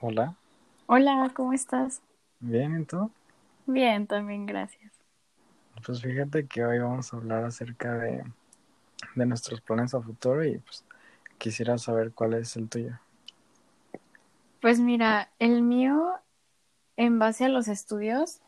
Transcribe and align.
Hola, 0.00 0.36
Hola, 0.86 1.30
¿cómo 1.34 1.52
estás? 1.52 2.02
bien, 2.40 2.80
¿y 2.80 2.84
tú? 2.84 3.10
Bien, 3.66 4.06
también, 4.06 4.46
gracias. 4.46 4.92
Pues 5.86 6.02
fíjate 6.02 6.46
que 6.48 6.64
hoy 6.64 6.78
vamos 6.80 7.12
a 7.12 7.16
hablar 7.16 7.44
acerca 7.44 7.94
de, 7.98 8.24
de 9.16 9.26
nuestros 9.26 9.60
planes 9.62 9.94
a 9.94 10.02
futuro 10.02 10.44
y 10.44 10.58
pues 10.58 10.84
quisiera 11.38 11.78
saber 11.78 12.12
cuál 12.12 12.34
es 12.34 12.56
el 12.56 12.68
tuyo. 12.68 12.98
Pues 14.60 14.80
mira, 14.80 15.32
el 15.38 15.62
mío, 15.62 16.12
en 16.96 17.18
base 17.20 17.46
a 17.46 17.48
los 17.50 17.68
estudios, 17.68 18.40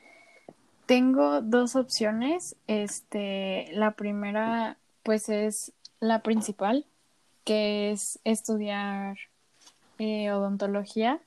tengo 0.87 1.43
dos 1.43 1.77
opciones. 1.77 2.57
Este, 2.69 3.69
la 3.73 3.97
primera, 3.97 4.79
pues 5.05 5.29
es 5.31 5.75
la 6.01 6.23
principal, 6.23 6.87
que 7.45 7.93
es 7.93 8.21
estudiar 8.25 9.19
eh, 9.99 10.33
odontología. 10.33 11.23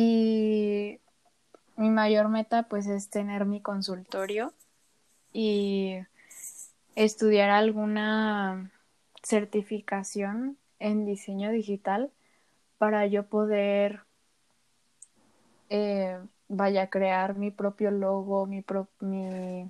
Y 0.00 1.00
mi 1.74 1.90
mayor 1.90 2.28
meta, 2.28 2.68
pues, 2.68 2.86
es 2.86 3.10
tener 3.10 3.46
mi 3.46 3.60
consultorio 3.60 4.52
y 5.32 5.96
estudiar 6.94 7.50
alguna 7.50 8.70
certificación 9.24 10.56
en 10.78 11.04
diseño 11.04 11.50
digital 11.50 12.12
para 12.78 13.08
yo 13.08 13.26
poder, 13.26 14.02
eh, 15.68 16.20
vaya, 16.46 16.90
crear 16.90 17.36
mi 17.36 17.50
propio 17.50 17.90
logo, 17.90 18.46
mi, 18.46 18.62
pro 18.62 18.86
mi, 19.00 19.68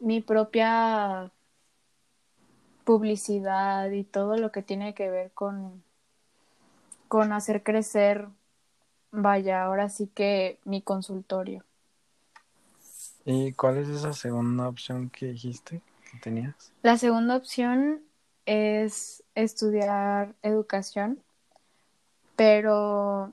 mi 0.00 0.20
propia 0.20 1.30
publicidad 2.82 3.88
y 3.92 4.02
todo 4.02 4.36
lo 4.36 4.50
que 4.50 4.62
tiene 4.62 4.94
que 4.94 5.10
ver 5.10 5.30
con, 5.30 5.84
con 7.06 7.32
hacer 7.32 7.62
crecer, 7.62 8.26
vaya, 9.14 9.64
ahora 9.64 9.88
sí 9.88 10.08
que 10.08 10.58
mi 10.64 10.82
consultorio. 10.82 11.64
¿Y 13.24 13.52
cuál 13.52 13.78
es 13.78 13.88
esa 13.88 14.12
segunda 14.12 14.68
opción 14.68 15.08
que 15.08 15.26
dijiste 15.26 15.80
que 16.10 16.18
tenías? 16.18 16.72
La 16.82 16.98
segunda 16.98 17.36
opción 17.36 18.02
es 18.44 19.22
estudiar 19.34 20.34
educación, 20.42 21.18
pero 22.36 23.32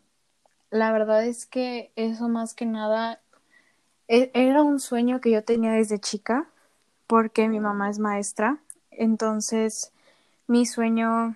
la 0.69 0.91
verdad 0.93 1.25
es 1.25 1.45
que 1.45 1.91
eso 1.95 2.29
más 2.29 2.53
que 2.53 2.65
nada 2.65 3.19
e-, 4.07 4.31
era 4.33 4.63
un 4.63 4.79
sueño 4.79 5.19
que 5.19 5.31
yo 5.31 5.43
tenía 5.43 5.73
desde 5.73 5.99
chica 5.99 6.47
porque 7.07 7.49
mi 7.49 7.59
mamá 7.59 7.89
es 7.89 7.99
maestra, 7.99 8.59
entonces 8.91 9.91
mi 10.47 10.65
sueño 10.65 11.35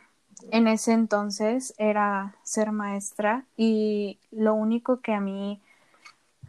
en 0.51 0.67
ese 0.67 0.93
entonces 0.93 1.73
era 1.77 2.35
ser 2.43 2.71
maestra 2.71 3.45
y 3.57 4.19
lo 4.31 4.53
único 4.53 5.01
que 5.01 5.13
a 5.13 5.19
mí 5.19 5.61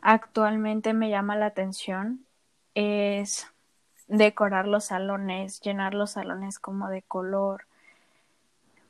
actualmente 0.03 0.93
me 0.95 1.11
llama 1.11 1.37
la 1.37 1.47
atención 1.47 2.25
es 2.75 3.49
decorar 4.09 4.69
los 4.69 4.85
salones, 4.85 5.61
llenar 5.61 5.95
los 5.95 6.13
salones 6.13 6.59
como 6.59 6.89
de 6.89 7.03
color. 7.03 7.65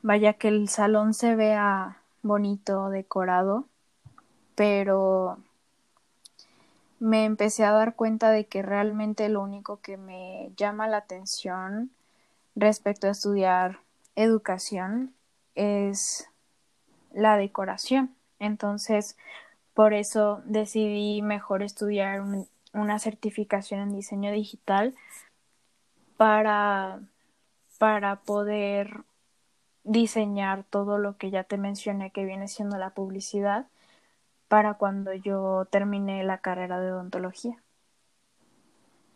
Vaya 0.02 0.34
que 0.34 0.48
el 0.48 0.68
salón 0.68 1.14
se 1.14 1.34
vea 1.36 1.98
bonito, 2.22 2.90
decorado, 2.90 3.64
pero 4.54 5.38
me 6.98 7.24
empecé 7.24 7.64
a 7.64 7.72
dar 7.72 7.94
cuenta 7.94 8.30
de 8.30 8.46
que 8.46 8.62
realmente 8.62 9.28
lo 9.28 9.42
único 9.42 9.80
que 9.80 9.96
me 9.96 10.50
llama 10.56 10.88
la 10.88 10.98
atención 10.98 11.90
respecto 12.54 13.06
a 13.06 13.10
estudiar 13.10 13.80
educación 14.16 15.14
es 15.54 16.28
la 17.12 17.36
decoración. 17.36 18.14
Entonces, 18.38 19.16
por 19.74 19.94
eso 19.94 20.42
decidí 20.44 21.22
mejor 21.22 21.62
estudiar 21.62 22.20
un, 22.20 22.48
una 22.72 22.98
certificación 22.98 23.80
en 23.80 23.92
diseño 23.92 24.32
digital 24.32 24.94
para, 26.16 27.00
para 27.78 28.16
poder 28.16 29.04
diseñar 29.84 30.64
todo 30.64 30.98
lo 30.98 31.16
que 31.16 31.30
ya 31.30 31.44
te 31.44 31.58
mencioné 31.58 32.10
que 32.10 32.24
viene 32.24 32.48
siendo 32.48 32.76
la 32.76 32.90
publicidad 32.90 33.66
para 34.48 34.74
cuando 34.74 35.12
yo 35.14 35.66
termine 35.70 36.22
la 36.24 36.38
carrera 36.38 36.80
de 36.80 36.92
odontología. 36.92 37.62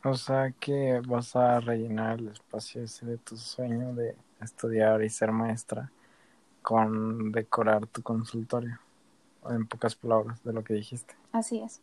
O 0.03 0.15
sea 0.15 0.51
que 0.53 1.01
vas 1.07 1.37
a 1.37 1.61
rellenar 1.61 2.19
el 2.19 2.29
espacio 2.29 2.83
ese 2.83 3.05
de 3.05 3.19
tu 3.19 3.37
sueño 3.37 3.95
de 3.95 4.17
estudiar 4.45 5.03
y 5.03 5.11
ser 5.11 5.33
maestra 5.33 5.91
con 6.63 7.33
decorar 7.33 7.87
tu 7.87 8.03
consultorio, 8.03 8.79
en 9.49 9.67
pocas 9.67 9.95
palabras 9.95 10.43
de 10.45 10.53
lo 10.53 10.63
que 10.63 10.75
dijiste. 10.75 11.15
Así 11.33 11.61
es. 11.61 11.81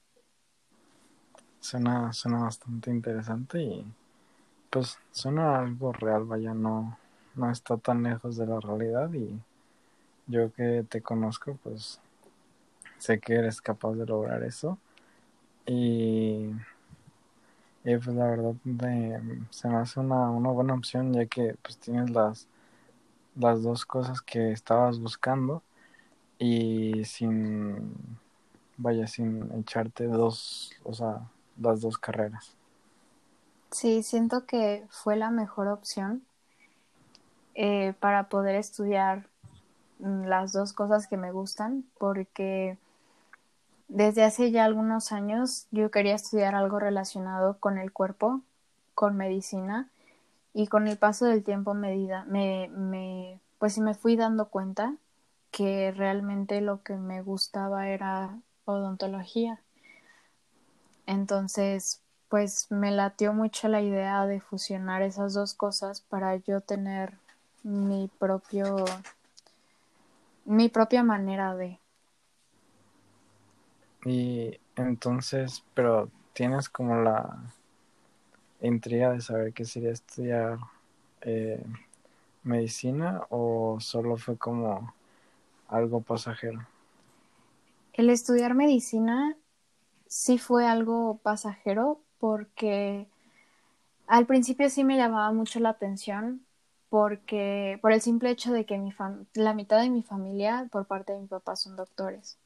Suena, 1.59 2.13
suena 2.13 2.43
bastante 2.43 2.91
interesante 2.91 3.61
y 3.61 3.85
pues 4.69 4.97
suena 5.11 5.59
algo 5.59 5.91
real, 5.91 6.25
vaya, 6.25 6.53
no, 6.53 6.97
no 7.35 7.51
está 7.51 7.77
tan 7.77 8.03
lejos 8.03 8.37
de 8.37 8.45
la 8.45 8.59
realidad 8.59 9.11
y 9.13 9.39
yo 10.27 10.51
que 10.53 10.85
te 10.87 11.01
conozco, 11.01 11.57
pues 11.63 11.99
sé 12.97 13.19
que 13.19 13.35
eres 13.35 13.61
capaz 13.61 13.93
de 13.93 14.05
lograr 14.05 14.43
eso 14.43 14.77
y, 15.65 16.51
y 17.87 17.95
pues 17.95 18.17
la 18.17 18.25
verdad 18.25 18.53
se 19.49 19.69
me 19.69 19.77
hace 19.77 20.01
una, 20.01 20.29
una 20.29 20.49
buena 20.49 20.73
opción 20.73 21.13
ya 21.13 21.25
que 21.25 21.55
pues 21.61 21.77
tienes 21.77 22.09
las, 22.09 22.45
las 23.37 23.63
dos 23.63 23.85
cosas 23.85 24.21
que 24.21 24.51
estabas 24.51 24.99
buscando 24.99 25.63
y 26.37 27.05
sin, 27.05 27.93
vaya, 28.75 29.07
sin 29.07 29.49
echarte 29.57 30.05
dos, 30.07 30.73
o 30.83 30.93
sea, 30.93 31.29
las 31.61 31.79
dos 31.79 31.97
carreras. 31.97 32.57
Sí, 33.71 34.03
siento 34.03 34.45
que 34.45 34.85
fue 34.89 35.15
la 35.15 35.31
mejor 35.31 35.69
opción 35.69 36.23
eh, 37.55 37.93
para 38.01 38.27
poder 38.27 38.55
estudiar 38.55 39.29
las 39.99 40.51
dos 40.51 40.73
cosas 40.73 41.07
que 41.07 41.15
me 41.15 41.31
gustan, 41.31 41.85
porque 41.97 42.77
desde 43.87 44.23
hace 44.23 44.51
ya 44.51 44.65
algunos 44.65 45.11
años 45.11 45.67
yo 45.71 45.91
quería 45.91 46.15
estudiar 46.15 46.55
algo 46.55 46.79
relacionado 46.79 47.57
con 47.59 47.77
el 47.77 47.91
cuerpo, 47.91 48.41
con 48.93 49.15
medicina, 49.15 49.89
y 50.57 50.65
con 50.65 50.87
el 50.87 50.97
paso 50.97 51.25
del 51.25 51.43
tiempo 51.43 51.75
medida, 51.75 52.25
me, 52.25 52.67
me, 52.69 53.39
pues 53.59 53.77
me 53.77 53.93
fui 53.93 54.15
dando 54.15 54.47
cuenta 54.47 54.95
que 55.51 55.93
realmente 55.95 56.61
lo 56.61 56.81
que 56.81 56.95
me 56.95 57.21
gustaba 57.21 57.89
era 57.89 58.39
odontología. 58.65 59.59
Entonces, 61.05 62.01
pues 62.27 62.71
me 62.71 62.89
latió 62.89 63.33
mucho 63.33 63.67
la 63.67 63.81
idea 63.81 64.25
de 64.25 64.41
fusionar 64.41 65.03
esas 65.03 65.35
dos 65.35 65.53
cosas 65.53 66.01
para 66.01 66.35
yo 66.37 66.61
tener 66.61 67.13
mi 67.61 68.09
propio 68.17 68.85
mi 70.43 70.69
propia 70.69 71.03
manera 71.03 71.55
de 71.55 71.77
y 74.07 74.57
entonces 74.77 75.63
pero 75.73 76.09
tienes 76.33 76.69
como 76.69 76.95
la 77.01 77.37
intriga 78.61 79.11
de 79.11 79.21
saber 79.21 79.53
qué 79.53 79.65
sería 79.65 79.91
estudiar 79.91 80.59
eh, 81.21 81.63
medicina 82.43 83.23
o 83.29 83.77
solo 83.81 84.17
fue 84.17 84.37
como 84.37 84.93
algo 85.67 86.01
pasajero 86.01 86.65
el 87.93 88.09
estudiar 88.09 88.53
medicina 88.53 89.35
sí 90.07 90.37
fue 90.37 90.65
algo 90.65 91.19
pasajero 91.21 92.01
porque 92.19 93.07
al 94.07 94.25
principio 94.25 94.69
sí 94.69 94.83
me 94.85 94.97
llamaba 94.97 95.31
mucho 95.33 95.59
la 95.59 95.69
atención 95.69 96.45
porque 96.89 97.77
por 97.81 97.91
el 97.91 98.01
simple 98.01 98.29
hecho 98.29 98.53
de 98.53 98.65
que 98.65 98.77
mi 98.77 98.93
la 99.33 99.53
mitad 99.53 99.81
de 99.81 99.89
mi 99.89 100.01
familia 100.03 100.67
por 100.71 100.87
parte 100.87 101.13
de 101.13 101.19
mi 101.19 101.27
papá 101.27 101.55
son 101.57 101.75
doctores. 101.75 102.39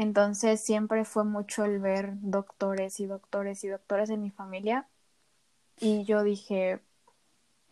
Entonces 0.00 0.60
siempre 0.60 1.04
fue 1.04 1.24
mucho 1.24 1.64
el 1.64 1.80
ver 1.80 2.12
doctores 2.20 3.00
y 3.00 3.06
doctores 3.06 3.64
y 3.64 3.68
doctores 3.68 4.10
en 4.10 4.22
mi 4.22 4.30
familia 4.30 4.86
y 5.80 6.04
yo 6.04 6.22
dije, 6.22 6.78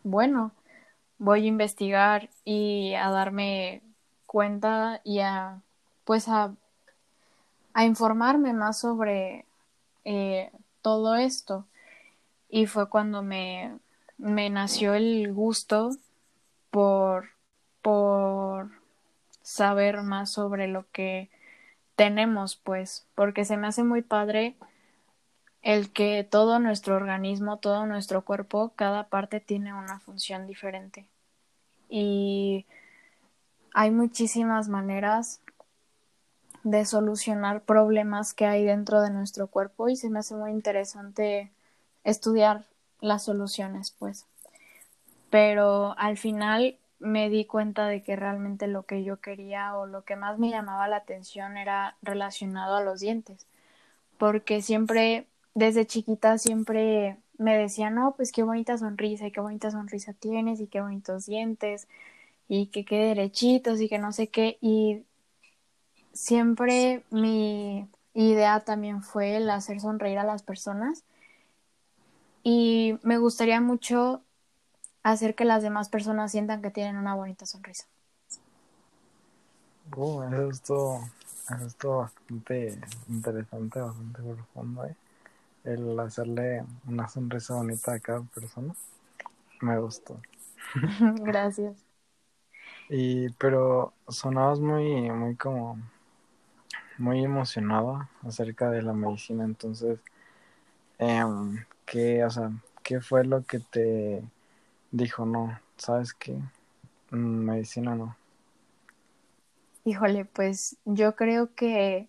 bueno, 0.02 0.50
voy 1.19 1.44
a 1.44 1.46
investigar 1.46 2.28
y 2.44 2.94
a 2.94 3.11
darme 3.11 3.81
cuenta 4.26 5.00
y 5.05 5.20
a 5.20 5.62
pues 6.02 6.26
a, 6.26 6.52
a 7.75 7.84
informarme 7.84 8.52
más 8.52 8.81
sobre 8.81 9.44
eh, 10.05 10.50
todo 10.82 11.14
esto. 11.14 11.64
Y 12.49 12.67
fue 12.67 12.88
cuando 12.88 13.23
me, 13.23 13.78
me 14.19 14.50
nació 14.50 14.94
el 14.94 15.32
gusto 15.32 15.90
por, 16.73 17.28
por 17.82 18.73
saber 19.43 20.02
más 20.02 20.32
sobre 20.32 20.67
lo 20.67 20.90
que 20.90 21.31
tenemos, 21.96 22.56
pues, 22.56 23.06
porque 23.14 23.44
se 23.44 23.56
me 23.56 23.66
hace 23.66 23.82
muy 23.82 24.02
padre 24.02 24.54
el 25.62 25.93
que 25.93 26.22
todo 26.22 26.60
nuestro 26.60 26.94
organismo, 26.94 27.56
todo 27.56 27.87
nuestro 27.87 28.25
cuerpo, 28.25 28.72
cada 28.76 29.08
parte 29.08 29.40
tiene 29.40 29.75
una 29.75 29.98
función 29.98 30.46
diferente. 30.46 31.08
Y 31.88 32.66
hay 33.75 33.90
muchísimas 33.90 34.69
maneras 34.69 35.40
de 36.62 36.84
solucionar 36.84 37.62
problemas 37.62 38.34
que 38.34 38.46
hay 38.46 38.64
dentro 38.64 39.00
de 39.00 39.10
nuestro 39.10 39.46
cuerpo 39.46 39.88
y 39.88 39.96
se 39.96 40.10
me 40.10 40.19
hace 40.19 40.34
muy 40.34 40.50
interesante 40.50 41.50
estudiar 42.04 42.64
las 43.00 43.25
soluciones, 43.25 43.90
pues. 43.90 44.26
Pero 45.31 45.96
al 45.99 46.16
final 46.16 46.78
me 46.98 47.28
di 47.31 47.44
cuenta 47.44 47.87
de 47.87 48.02
que 48.02 48.16
realmente 48.16 48.66
lo 48.66 48.84
que 48.84 49.04
yo 49.04 49.20
quería 49.20 49.76
o 49.76 49.87
lo 49.87 50.04
que 50.04 50.16
más 50.16 50.38
me 50.38 50.50
llamaba 50.50 50.88
la 50.88 50.96
atención 50.96 51.56
era 51.56 51.96
relacionado 52.02 52.76
a 52.76 52.82
los 52.82 53.00
dientes, 53.00 53.46
porque 54.19 54.62
siempre, 54.62 55.26
desde 55.54 55.87
chiquita, 55.87 56.38
siempre 56.38 57.19
me 57.38 57.56
decían, 57.56 57.94
no, 57.94 58.14
pues 58.16 58.32
qué 58.32 58.43
bonita 58.43 58.78
sonrisa 58.78 59.26
y 59.26 59.32
qué 59.32 59.40
bonita 59.40 59.70
sonrisa 59.70 60.14
tienes 60.14 60.60
y 60.60 60.66
qué 60.69 60.81
bonitos 60.81 61.26
dientes 61.26 61.88
y 62.48 62.69
que 62.69 62.84
qué 62.84 62.96
derechitos 62.99 63.81
y 63.81 63.88
que 63.88 63.99
no 63.99 64.12
sé 64.12 64.28
qué. 64.28 64.58
Y 64.60 65.02
siempre 66.12 67.04
mi 67.10 67.88
idea 68.14 68.60
también 68.60 69.02
fue 69.02 69.37
el 69.37 69.50
hacer 69.50 69.81
sonreír 69.81 70.19
a 70.19 70.25
las 70.25 70.42
personas 70.42 71.04
y 72.42 72.99
me 73.02 73.19
gustaría 73.19 73.60
mucho 73.60 74.22
hacer 75.12 75.34
que 75.34 75.44
las 75.44 75.62
demás 75.62 75.88
personas 75.88 76.32
sientan 76.32 76.62
que 76.62 76.70
tienen 76.70 76.96
una 76.96 77.14
bonita 77.14 77.46
sonrisa. 77.46 77.86
Uh, 79.94 80.22
eso 80.24 80.50
es 80.50 80.62
todo, 80.62 81.00
eso 81.48 81.66
es 81.66 81.76
todo 81.76 81.98
bastante 81.98 82.78
interesante, 83.08 83.80
bastante 83.80 84.22
profundo, 84.22 84.84
¿eh? 84.84 84.96
El 85.62 85.98
hacerle 86.00 86.64
una 86.86 87.08
sonrisa 87.08 87.54
bonita 87.54 87.92
a 87.92 88.00
cada 88.00 88.22
persona. 88.22 88.74
Me 89.60 89.78
gustó. 89.78 90.20
Gracias. 91.22 91.76
Y, 92.88 93.30
pero 93.30 93.92
sonabas 94.08 94.60
muy, 94.60 95.10
muy 95.10 95.36
como, 95.36 95.78
muy 96.98 97.24
emocionada 97.24 98.08
acerca 98.22 98.70
de 98.70 98.82
la 98.82 98.92
medicina, 98.92 99.44
entonces, 99.44 99.98
eh, 100.98 101.24
¿qué, 101.84 102.24
o 102.24 102.30
sea, 102.30 102.50
qué 102.82 103.00
fue 103.00 103.24
lo 103.24 103.42
que 103.44 103.60
te 103.60 104.22
dijo, 104.90 105.26
no, 105.26 105.58
sabes 105.76 106.14
qué, 106.14 106.32
mm, 107.10 107.16
medicina 107.16 107.94
no? 107.94 108.16
Híjole, 109.84 110.24
pues 110.24 110.76
yo 110.84 111.14
creo 111.14 111.54
que 111.54 112.08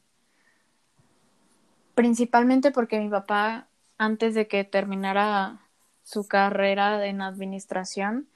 principalmente 1.94 2.71
porque 2.71 3.00
mi 3.00 3.09
papá, 3.09 3.68
antes 3.97 4.33
de 4.35 4.47
que 4.47 4.63
terminara 4.63 5.59
su 6.03 6.27
carrera 6.27 7.06
en 7.06 7.21
administración, 7.21 8.27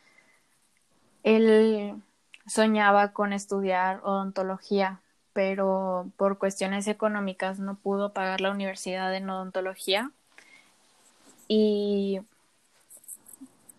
él 1.23 2.01
soñaba 2.45 3.13
con 3.13 3.33
estudiar 3.33 4.01
odontología, 4.03 4.99
pero 5.33 6.09
por 6.17 6.37
cuestiones 6.37 6.87
económicas 6.87 7.59
no 7.59 7.75
pudo 7.75 8.13
pagar 8.13 8.41
la 8.41 8.51
universidad 8.51 9.15
en 9.15 9.29
odontología. 9.29 10.11
Y 11.47 12.21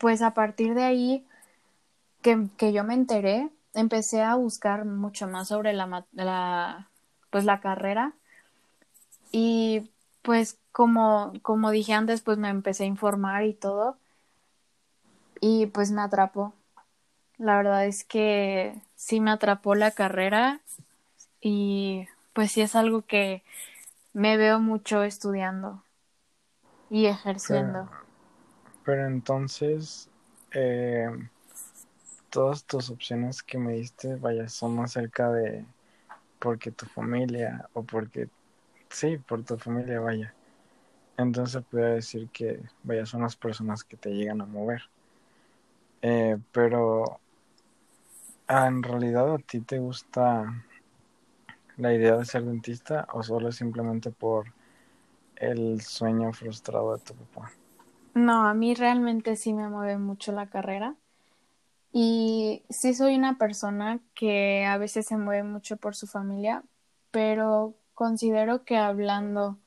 pues 0.03 0.21
a 0.21 0.35
partir 0.35 0.75
de 0.75 0.83
ahí 0.83 1.25
que, 2.23 2.49
que 2.57 2.73
yo 2.73 2.83
me 2.83 2.95
enteré, 2.95 3.51
empecé 3.73 4.21
a 4.21 4.35
buscar 4.35 4.85
mucho 4.85 5.29
más 5.29 5.47
sobre 5.47 5.73
la, 5.75 6.05
la, 6.11 6.89
pues 7.31 7.45
la 7.45 7.61
carrera 7.61 8.13
y 9.31 9.93
pues 10.23 10.59
como, 10.73 11.33
como 11.43 11.71
dije 11.71 11.93
antes, 11.93 12.21
pues 12.21 12.37
me 12.37 12.49
empecé 12.49 12.83
a 12.83 12.89
informar 12.89 13.45
y 13.45 13.55
todo 13.55 13.97
y 15.41 15.67
pues 15.67 15.93
me 15.93 16.03
atrapó. 16.03 16.53
La 17.39 17.57
verdad 17.57 17.87
es 17.87 18.03
que 18.03 18.75
sí 18.97 19.21
me 19.21 19.31
atrapó 19.31 19.77
la 19.77 19.93
carrera 19.93 20.63
y 21.41 22.09
pues 22.33 22.51
sí 22.51 22.61
es 22.61 22.75
algo 22.75 23.03
que 23.03 23.45
me 24.13 24.37
veo 24.37 24.59
mucho 24.59 25.05
estudiando 25.05 25.85
y 26.91 27.07
ejerciendo. 27.07 27.89
Pero, 28.84 29.06
entonces, 29.06 30.08
eh, 30.52 31.08
todas 32.31 32.64
tus 32.64 32.90
opciones 32.90 33.43
que 33.43 33.58
me 33.58 33.75
diste, 33.75 34.17
vaya, 34.17 34.49
son 34.49 34.79
acerca 34.81 35.31
de 35.31 35.64
porque 36.40 36.70
tu 36.73 36.87
familia 36.87 37.69
o 37.75 37.82
porque, 37.84 38.29
sí, 38.90 39.19
por 39.19 39.44
tu 39.44 39.58
familia, 39.58 40.00
vaya. 40.00 40.34
Entonces 41.19 41.62
puedo 41.70 41.87
decir 41.94 42.29
que, 42.31 42.61
vaya, 42.84 43.06
son 43.06 43.23
las 43.23 43.37
personas 43.37 43.84
que 43.84 43.96
te 43.96 44.11
llegan 44.11 44.40
a 44.43 44.46
mover. 44.46 44.82
Eh, 46.02 46.38
pero 46.52 47.20
Ah, 48.49 48.67
¿En 48.69 48.82
realidad 48.82 49.34
a 49.34 49.38
ti 49.38 49.61
te 49.61 49.79
gusta 49.79 50.44
la 51.76 51.93
idea 51.94 52.17
de 52.17 52.25
ser 52.25 52.44
dentista 52.44 53.06
o 53.12 53.23
solo 53.23 53.52
simplemente 53.52 54.11
por 54.11 54.46
el 55.37 55.81
sueño 55.81 56.32
frustrado 56.32 56.96
de 56.96 57.02
tu 57.05 57.14
papá? 57.14 57.52
No, 58.14 58.47
a 58.47 58.55
mí 58.55 58.75
realmente 58.75 59.37
sí 59.37 59.53
me 59.53 59.69
mueve 59.69 59.99
mucho 59.99 60.32
la 60.32 60.49
carrera. 60.49 60.97
Y 61.93 62.62
sí 62.70 62.94
soy 62.94 63.17
una 63.17 63.38
persona 63.38 64.00
que 64.14 64.64
a 64.64 64.79
veces 64.79 65.06
se 65.06 65.17
mueve 65.17 65.43
mucho 65.44 65.76
por 65.76 65.94
su 65.94 66.06
familia, 66.06 66.64
pero 67.11 67.75
considero 67.94 68.64
que 68.64 68.79
hablando 68.79 69.59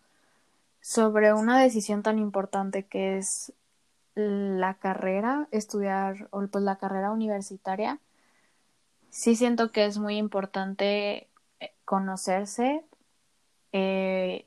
sobre 0.82 1.34
una 1.34 1.62
decisión 1.62 2.04
tan 2.04 2.20
importante 2.20 2.86
que 2.86 3.18
es 3.18 3.54
la 4.16 4.76
carrera, 4.76 5.48
estudiar 5.52 6.28
o 6.32 6.46
pues 6.48 6.64
la 6.64 6.78
carrera 6.78 7.12
universitaria, 7.12 8.00
sí 9.10 9.36
siento 9.36 9.72
que 9.72 9.86
es 9.86 9.98
muy 9.98 10.18
importante 10.18 11.28
eh, 11.60 11.74
conocerse 11.86 12.84
eh, 13.72 14.46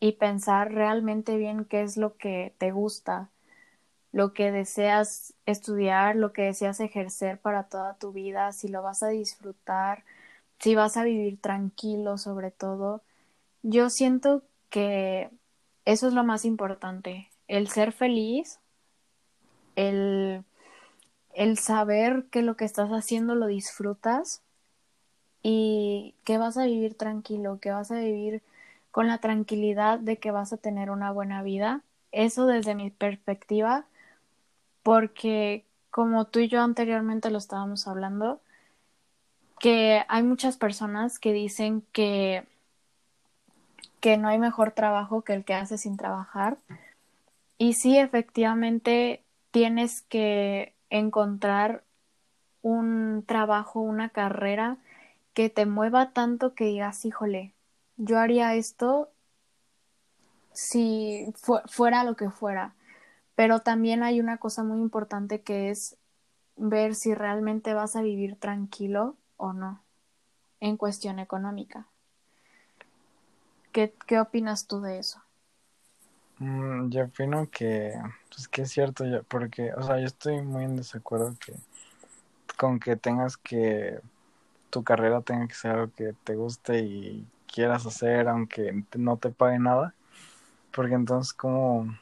y 0.00 0.12
pensar 0.12 0.72
realmente 0.72 1.36
bien 1.36 1.64
qué 1.64 1.82
es 1.82 1.96
lo 1.96 2.16
que 2.16 2.54
te 2.58 2.72
gusta, 2.72 3.30
lo 4.12 4.32
que 4.32 4.50
deseas 4.50 5.34
estudiar, 5.46 6.16
lo 6.16 6.32
que 6.32 6.42
deseas 6.42 6.80
ejercer 6.80 7.38
para 7.38 7.64
toda 7.64 7.94
tu 7.94 8.12
vida, 8.12 8.52
si 8.52 8.68
lo 8.68 8.82
vas 8.82 9.02
a 9.02 9.08
disfrutar, 9.08 10.04
si 10.58 10.74
vas 10.74 10.96
a 10.96 11.04
vivir 11.04 11.40
tranquilo 11.40 12.18
sobre 12.18 12.50
todo. 12.50 13.02
Yo 13.62 13.90
siento 13.90 14.42
que 14.70 15.30
eso 15.84 16.08
es 16.08 16.14
lo 16.14 16.24
más 16.24 16.44
importante, 16.44 17.28
el 17.46 17.68
ser 17.68 17.92
feliz, 17.92 18.58
el 19.76 20.44
el 21.32 21.58
saber 21.58 22.24
que 22.30 22.42
lo 22.42 22.56
que 22.56 22.64
estás 22.64 22.90
haciendo 22.90 23.34
lo 23.34 23.46
disfrutas 23.46 24.42
y 25.42 26.14
que 26.24 26.38
vas 26.38 26.56
a 26.56 26.64
vivir 26.64 26.94
tranquilo, 26.94 27.58
que 27.60 27.70
vas 27.70 27.90
a 27.90 28.00
vivir 28.00 28.42
con 28.90 29.08
la 29.08 29.18
tranquilidad 29.18 29.98
de 29.98 30.18
que 30.18 30.30
vas 30.30 30.52
a 30.52 30.56
tener 30.56 30.90
una 30.90 31.12
buena 31.12 31.42
vida. 31.42 31.82
Eso 32.12 32.46
desde 32.46 32.74
mi 32.74 32.90
perspectiva, 32.90 33.86
porque 34.82 35.64
como 35.90 36.26
tú 36.26 36.40
y 36.40 36.48
yo 36.48 36.62
anteriormente 36.62 37.30
lo 37.30 37.38
estábamos 37.38 37.86
hablando, 37.86 38.40
que 39.58 40.04
hay 40.08 40.22
muchas 40.22 40.56
personas 40.56 41.18
que 41.18 41.32
dicen 41.32 41.82
que 41.92 42.46
que 44.00 44.16
no 44.16 44.28
hay 44.28 44.38
mejor 44.38 44.72
trabajo 44.72 45.22
que 45.22 45.34
el 45.34 45.44
que 45.44 45.54
haces 45.54 45.82
sin 45.82 45.96
trabajar. 45.96 46.56
Y 47.58 47.74
sí, 47.74 47.98
efectivamente, 47.98 49.22
tienes 49.50 50.02
que 50.02 50.74
encontrar 50.88 51.84
un 52.62 53.24
trabajo, 53.26 53.80
una 53.80 54.08
carrera 54.08 54.78
que 55.34 55.50
te 55.50 55.66
mueva 55.66 56.12
tanto 56.12 56.54
que 56.54 56.64
digas, 56.64 57.04
híjole, 57.04 57.52
yo 58.00 58.18
haría 58.18 58.54
esto 58.54 59.10
si 60.52 61.32
fuera 61.66 62.02
lo 62.04 62.16
que 62.16 62.30
fuera. 62.30 62.74
Pero 63.34 63.60
también 63.60 64.02
hay 64.02 64.20
una 64.20 64.38
cosa 64.38 64.64
muy 64.64 64.80
importante 64.80 65.42
que 65.42 65.70
es 65.70 65.96
ver 66.56 66.94
si 66.94 67.14
realmente 67.14 67.74
vas 67.74 67.96
a 67.96 68.02
vivir 68.02 68.36
tranquilo 68.36 69.16
o 69.36 69.52
no 69.52 69.82
en 70.60 70.76
cuestión 70.76 71.18
económica. 71.18 71.86
¿Qué, 73.72 73.94
qué 74.06 74.18
opinas 74.20 74.66
tú 74.66 74.80
de 74.80 74.98
eso? 74.98 75.22
Mm, 76.38 76.90
yo 76.90 77.04
opino 77.04 77.48
que, 77.50 77.94
pues 78.30 78.48
que 78.48 78.62
es 78.62 78.70
cierto, 78.70 79.04
porque, 79.28 79.72
o 79.74 79.82
sea, 79.82 79.98
yo 80.00 80.06
estoy 80.06 80.42
muy 80.42 80.64
en 80.64 80.76
desacuerdo 80.76 81.34
que 81.38 81.54
con 82.56 82.80
que 82.80 82.96
tengas 82.96 83.36
que, 83.36 84.00
tu 84.70 84.84
carrera 84.84 85.20
tenga 85.20 85.46
que 85.48 85.54
ser 85.54 85.72
algo 85.72 85.92
que 85.94 86.14
te 86.24 86.34
guste 86.36 86.80
y 86.80 87.26
quieras 87.52 87.86
hacer, 87.86 88.28
aunque 88.28 88.84
no 88.96 89.16
te 89.16 89.30
pague 89.30 89.58
nada, 89.58 89.94
porque 90.72 90.94
entonces, 90.94 91.32
¿cómo, 91.32 91.96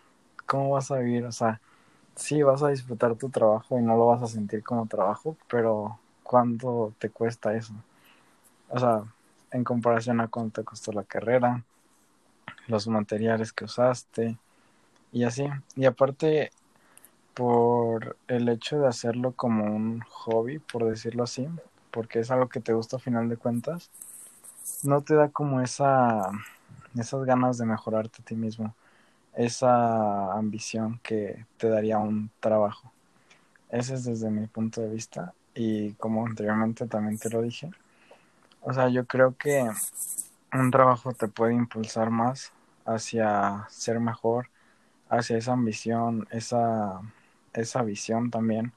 cómo 0.46 0.70
vas 0.70 0.90
a 0.90 0.98
vivir? 0.98 1.24
O 1.26 1.32
sea, 1.32 1.60
sí 2.16 2.42
vas 2.42 2.62
a 2.62 2.68
disfrutar 2.68 3.16
tu 3.16 3.30
trabajo 3.30 3.78
y 3.78 3.82
no 3.82 3.96
lo 3.96 4.06
vas 4.06 4.22
a 4.22 4.26
sentir 4.26 4.62
como 4.62 4.86
trabajo, 4.86 5.36
pero 5.48 5.98
¿cuánto 6.22 6.92
te 6.98 7.10
cuesta 7.10 7.54
eso? 7.54 7.72
O 8.68 8.78
sea, 8.78 9.02
en 9.52 9.64
comparación 9.64 10.20
a 10.20 10.28
cuánto 10.28 10.60
te 10.60 10.64
costó 10.64 10.92
la 10.92 11.04
carrera, 11.04 11.64
los 12.66 12.86
materiales 12.88 13.52
que 13.52 13.64
usaste 13.64 14.36
y 15.12 15.24
así. 15.24 15.46
Y 15.76 15.86
aparte, 15.86 16.50
por 17.34 18.16
el 18.26 18.48
hecho 18.48 18.78
de 18.80 18.88
hacerlo 18.88 19.32
como 19.32 19.64
un 19.64 20.00
hobby, 20.00 20.58
por 20.58 20.84
decirlo 20.84 21.22
así, 21.22 21.48
porque 21.90 22.20
es 22.20 22.30
algo 22.30 22.48
que 22.48 22.60
te 22.60 22.72
gusta 22.74 22.96
a 22.96 23.00
final 23.00 23.28
de 23.28 23.36
cuentas, 23.36 23.90
no 24.82 25.02
te 25.02 25.14
da 25.14 25.28
como 25.28 25.60
esa, 25.60 26.30
esas 26.98 27.24
ganas 27.24 27.58
de 27.58 27.66
mejorarte 27.66 28.22
a 28.22 28.24
ti 28.24 28.34
mismo, 28.34 28.74
esa 29.34 30.32
ambición 30.32 31.00
que 31.02 31.46
te 31.56 31.68
daría 31.68 31.98
un 31.98 32.30
trabajo. 32.40 32.92
Ese 33.70 33.94
es 33.94 34.04
desde 34.04 34.30
mi 34.30 34.46
punto 34.46 34.80
de 34.80 34.88
vista 34.88 35.34
y 35.54 35.92
como 35.94 36.26
anteriormente 36.26 36.86
también 36.86 37.18
te 37.18 37.30
lo 37.30 37.42
dije. 37.42 37.70
O 38.62 38.72
sea, 38.72 38.88
yo 38.88 39.06
creo 39.06 39.36
que 39.36 39.68
un 40.52 40.70
trabajo 40.70 41.12
te 41.12 41.28
puede 41.28 41.54
impulsar 41.54 42.10
más 42.10 42.52
hacia 42.84 43.66
ser 43.68 44.00
mejor, 44.00 44.48
hacia 45.08 45.36
esa 45.36 45.52
ambición, 45.52 46.26
esa, 46.30 47.00
esa 47.52 47.82
visión 47.82 48.30
también 48.30 48.72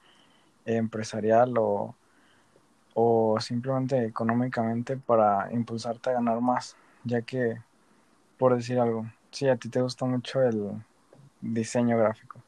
empresarial 0.65 1.53
o, 1.57 1.95
o 2.93 3.39
simplemente 3.39 4.05
económicamente 4.05 4.97
para 4.97 5.51
impulsarte 5.51 6.09
a 6.09 6.13
ganar 6.13 6.41
más, 6.41 6.75
ya 7.03 7.21
que, 7.21 7.61
por 8.37 8.55
decir 8.55 8.79
algo, 8.79 9.05
si 9.31 9.47
a 9.47 9.55
ti 9.55 9.69
te 9.69 9.81
gusta 9.81 10.05
mucho 10.05 10.41
el 10.41 10.83
diseño 11.41 11.97
gráfico, 11.97 12.39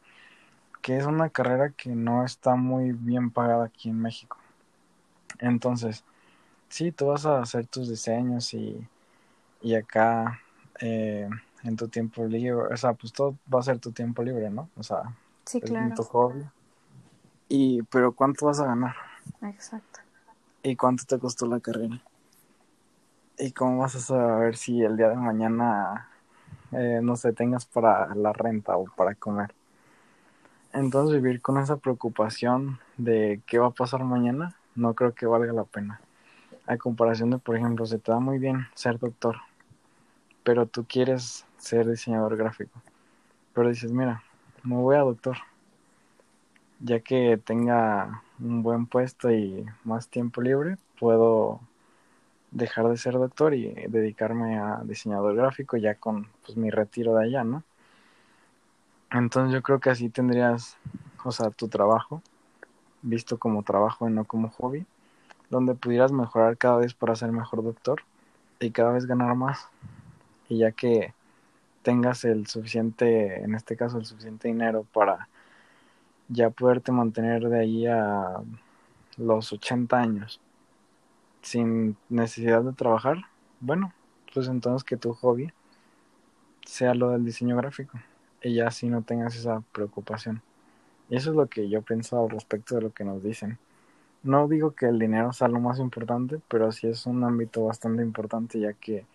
que 0.82 0.98
es 0.98 1.06
una 1.06 1.30
carrera 1.30 1.70
que 1.70 1.96
no 1.96 2.26
está 2.26 2.56
muy 2.56 2.92
bien 2.92 3.32
pagada 3.32 3.66
aquí 3.66 3.90
en 3.90 4.02
México. 4.02 4.38
Entonces, 5.40 6.04
sí, 6.70 6.92
tú 6.92 7.08
vas 7.08 7.26
a 7.26 7.40
hacer 7.40 7.66
tus 7.68 7.90
diseños 7.90 8.54
y, 8.54 8.86
y 9.62 9.76
acá 9.76 10.42
eh, 10.80 11.30
en 11.64 11.76
tu 11.78 11.88
tiempo 11.88 12.26
libre, 12.26 12.74
o 12.74 12.78
sea, 12.78 12.94
pues 12.94 13.14
todo 13.14 13.38
va 13.54 13.60
a 13.60 13.64
ser 13.64 13.80
tu 13.80 13.92
tiempo 13.92 14.22
libre, 14.24 14.50
¿no? 14.50 14.70
O 14.76 14.84
sea, 14.84 15.16
sí, 15.46 15.62
claro. 15.62 15.96
tu 15.96 16.04
hobby. 16.04 16.44
Y, 17.48 17.84
pero 17.84 18.12
¿cuánto 18.12 18.48
vas 18.48 18.60
a 18.60 18.66
ganar? 18.66 18.96
Exacto. 19.42 20.03
¿Y 20.66 20.78
cuánto 20.78 21.04
te 21.04 21.20
costó 21.20 21.46
la 21.46 21.60
carrera? 21.60 22.02
¿Y 23.38 23.52
cómo 23.52 23.80
vas 23.80 23.96
a 23.96 24.00
saber 24.00 24.56
si 24.56 24.82
el 24.82 24.96
día 24.96 25.10
de 25.10 25.18
mañana, 25.18 26.08
eh, 26.72 27.02
no 27.04 27.18
sé, 27.18 27.34
tengas 27.34 27.66
para 27.66 28.16
la 28.16 28.32
renta 28.32 28.78
o 28.78 28.86
para 28.86 29.14
comer? 29.14 29.54
Entonces 30.72 31.22
vivir 31.22 31.42
con 31.42 31.58
esa 31.58 31.76
preocupación 31.76 32.80
de 32.96 33.42
qué 33.46 33.60
va 33.60 33.68
a 33.68 33.72
pasar 33.72 34.06
mañana, 34.06 34.56
no 34.74 34.94
creo 34.94 35.14
que 35.14 35.26
valga 35.26 35.52
la 35.52 35.66
pena. 35.66 36.00
A 36.66 36.78
comparación 36.78 37.32
de, 37.32 37.40
por 37.40 37.58
ejemplo, 37.58 37.86
se 37.86 38.00
te 38.00 38.14
da 38.14 38.20
muy 38.20 38.40
bien 38.40 38.66
ser 38.74 38.98
doctor, 39.00 39.36
pero 40.44 40.66
tú 40.66 40.86
quieres 40.88 41.46
ser 41.58 41.90
diseñador 41.90 42.38
gráfico. 42.38 42.82
Pero 43.54 43.68
dices, 43.68 43.92
mira, 43.92 44.24
me 44.64 44.78
voy 44.78 44.96
a 44.96 45.00
doctor, 45.00 45.36
ya 46.80 47.02
que 47.02 47.38
tenga 47.44 48.24
un 48.44 48.62
buen 48.62 48.86
puesto 48.86 49.32
y 49.32 49.66
más 49.84 50.10
tiempo 50.10 50.42
libre, 50.42 50.78
puedo 51.00 51.60
dejar 52.52 52.88
de 52.90 52.98
ser 52.98 53.14
doctor 53.14 53.54
y 53.56 53.74
dedicarme 53.88 54.60
a 54.60 54.82
diseñador 54.84 55.36
gráfico 55.36 55.78
ya 55.78 55.96
con 55.96 56.28
pues, 56.46 56.58
mi 56.58 56.70
retiro 56.70 57.16
de 57.16 57.26
allá, 57.26 57.44
¿no? 57.44 57.64
Entonces 59.12 59.54
yo 59.54 59.64
creo 59.64 59.80
que 59.80 59.90
así 59.90 60.10
tendrías, 60.10 60.78
o 61.24 61.32
sea, 61.32 61.50
tu 61.50 61.68
trabajo 61.68 62.22
visto 63.04 63.38
como 63.38 63.64
trabajo 63.64 64.10
y 64.10 64.12
no 64.12 64.26
como 64.26 64.50
hobby, 64.50 64.86
donde 65.50 65.76
pudieras 65.76 66.12
mejorar 66.12 66.58
cada 66.58 66.78
vez 66.78 66.96
para 66.96 67.16
ser 67.16 67.32
mejor 67.32 67.64
doctor 67.64 68.02
y 68.60 68.72
cada 68.72 68.94
vez 68.94 69.06
ganar 69.06 69.36
más. 69.36 69.68
Y 70.50 70.60
ya 70.60 70.72
que 70.72 71.14
tengas 71.84 72.24
el 72.24 72.48
suficiente, 72.48 73.44
en 73.44 73.54
este 73.54 73.76
caso 73.76 73.98
el 74.00 74.06
suficiente 74.06 74.48
dinero 74.48 74.86
para 74.94 75.28
ya 76.34 76.50
poderte 76.50 76.92
mantener 76.92 77.48
de 77.48 77.60
ahí 77.60 77.88
a 77.88 78.42
los 79.18 79.54
80 79.54 79.98
años 80.00 80.42
sin 81.42 81.98
necesidad 82.10 82.64
de 82.64 82.74
trabajar, 82.74 83.18
bueno, 83.60 83.94
pues 84.34 84.48
entonces 84.48 84.84
que 84.84 84.98
tu 84.98 85.14
hobby 85.14 85.52
sea 86.66 86.94
lo 86.94 87.12
del 87.12 87.26
diseño 87.26 87.56
gráfico 87.58 88.00
y 88.42 88.56
ya 88.56 88.68
así 88.68 88.88
no 88.88 89.02
tengas 89.04 89.36
esa 89.36 89.62
preocupación. 89.72 90.42
Y 91.10 91.18
eso 91.18 91.32
es 91.32 91.36
lo 91.36 91.48
que 91.48 91.70
yo 91.70 91.82
pienso 91.82 92.22
al 92.22 92.30
respecto 92.30 92.76
de 92.76 92.82
lo 92.82 92.92
que 92.92 93.04
nos 93.04 93.22
dicen. 93.24 93.60
No 94.24 94.48
digo 94.48 94.72
que 94.72 94.88
el 94.88 95.00
dinero 95.00 95.34
sea 95.34 95.50
lo 95.50 95.60
más 95.60 95.80
importante, 95.80 96.40
pero 96.48 96.72
sí 96.72 96.88
es 96.88 97.06
un 97.06 97.24
ámbito 97.24 97.66
bastante 97.66 98.02
importante 98.02 98.60
ya 98.60 98.74
que 98.74 99.06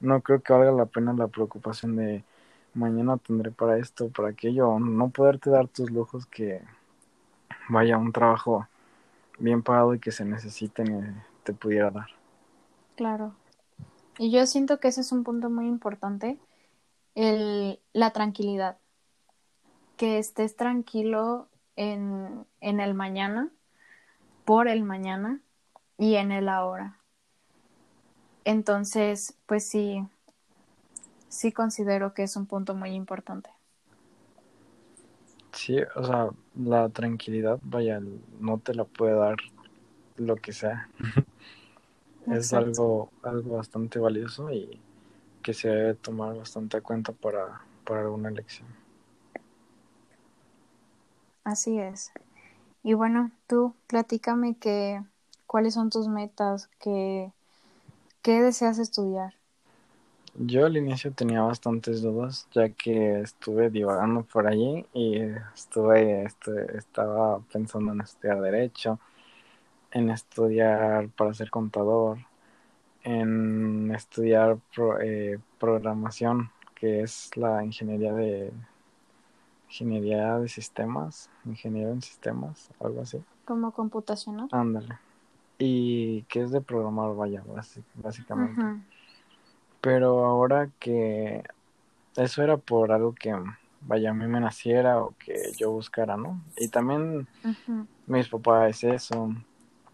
no 0.00 0.20
creo 0.20 0.42
que 0.42 0.52
valga 0.52 0.72
la 0.72 0.86
pena 0.86 1.12
la 1.12 1.28
preocupación 1.28 1.96
de 1.96 2.24
mañana 2.76 3.16
tendré 3.16 3.50
para 3.50 3.78
esto, 3.78 4.08
para 4.10 4.28
aquello, 4.28 4.78
no 4.78 5.08
poderte 5.08 5.50
dar 5.50 5.66
tus 5.68 5.90
lujos 5.90 6.26
que 6.26 6.62
vaya 7.68 7.98
un 7.98 8.12
trabajo 8.12 8.68
bien 9.38 9.62
pagado 9.62 9.94
y 9.94 9.98
que 9.98 10.12
se 10.12 10.24
necesiten 10.24 11.22
te 11.42 11.52
pudiera 11.52 11.90
dar. 11.90 12.08
Claro. 12.96 13.34
Y 14.18 14.30
yo 14.30 14.46
siento 14.46 14.80
que 14.80 14.88
ese 14.88 15.00
es 15.00 15.12
un 15.12 15.24
punto 15.24 15.50
muy 15.50 15.66
importante 15.66 16.38
el, 17.14 17.80
la 17.92 18.12
tranquilidad. 18.12 18.78
Que 19.96 20.18
estés 20.18 20.56
tranquilo 20.56 21.48
en, 21.76 22.46
en 22.60 22.80
el 22.80 22.94
mañana, 22.94 23.50
por 24.44 24.68
el 24.68 24.82
mañana 24.84 25.40
y 25.98 26.16
en 26.16 26.32
el 26.32 26.48
ahora. 26.48 26.98
Entonces, 28.44 29.34
pues 29.46 29.66
sí, 29.66 30.06
sí 31.36 31.52
considero 31.52 32.14
que 32.14 32.24
es 32.24 32.36
un 32.36 32.46
punto 32.46 32.74
muy 32.74 32.90
importante. 32.90 33.50
Sí, 35.52 35.78
o 35.96 36.04
sea, 36.04 36.30
la 36.54 36.88
tranquilidad, 36.90 37.58
vaya, 37.62 38.00
no 38.40 38.58
te 38.58 38.74
la 38.74 38.84
puede 38.84 39.14
dar 39.14 39.36
lo 40.16 40.36
que 40.36 40.52
sea. 40.52 40.90
es 42.30 42.52
algo, 42.52 43.10
algo 43.22 43.56
bastante 43.56 43.98
valioso 43.98 44.50
y 44.50 44.80
que 45.42 45.54
se 45.54 45.68
debe 45.68 45.94
tomar 45.94 46.36
bastante 46.36 46.80
cuenta 46.82 47.12
para, 47.12 47.62
para 47.84 48.02
alguna 48.02 48.28
elección. 48.30 48.68
Así 51.44 51.78
es. 51.78 52.12
Y 52.82 52.94
bueno, 52.94 53.32
tú 53.46 53.74
platícame 53.88 54.56
que 54.58 55.02
cuáles 55.46 55.74
son 55.74 55.90
tus 55.90 56.08
metas, 56.08 56.68
que, 56.80 57.32
qué 58.22 58.42
deseas 58.42 58.78
estudiar. 58.78 59.34
Yo 60.38 60.66
al 60.66 60.76
inicio 60.76 61.12
tenía 61.12 61.40
bastantes 61.42 62.02
dudas, 62.02 62.46
ya 62.52 62.68
que 62.68 63.20
estuve 63.20 63.70
divagando 63.70 64.22
por 64.22 64.46
allí 64.46 64.84
y 64.92 65.18
estuve, 65.54 66.24
este, 66.24 66.76
estaba 66.76 67.40
pensando 67.40 67.92
en 67.92 68.02
estudiar 68.02 68.42
derecho, 68.42 68.98
en 69.92 70.10
estudiar 70.10 71.08
para 71.08 71.32
ser 71.32 71.48
contador, 71.48 72.18
en 73.02 73.90
estudiar 73.94 74.58
eh, 75.00 75.38
programación, 75.58 76.50
que 76.74 77.00
es 77.00 77.34
la 77.36 77.64
ingeniería 77.64 78.12
de 78.12 78.52
ingeniería 79.68 80.38
de 80.38 80.48
sistemas, 80.48 81.30
ingeniero 81.46 81.92
en 81.92 82.02
sistemas, 82.02 82.70
algo 82.78 83.00
así. 83.00 83.22
Como 83.46 83.70
computacional. 83.72 84.48
Ándale. 84.52 84.98
Y 85.58 86.22
que 86.24 86.42
es 86.42 86.50
de 86.50 86.60
programar, 86.60 87.14
vaya, 87.14 87.42
básicamente. 87.94 88.62
Pero 89.86 90.24
ahora 90.24 90.68
que 90.80 91.44
eso 92.16 92.42
era 92.42 92.56
por 92.56 92.90
algo 92.90 93.14
que, 93.14 93.32
vaya, 93.82 94.10
a 94.10 94.14
mí 94.14 94.26
me 94.26 94.40
naciera 94.40 95.00
o 95.00 95.14
que 95.16 95.52
yo 95.56 95.70
buscara, 95.70 96.16
¿no? 96.16 96.42
Y 96.56 96.66
también 96.66 97.28
mis 98.08 98.28
papás 98.28 98.82
es 98.82 98.82
eso. 98.82 99.32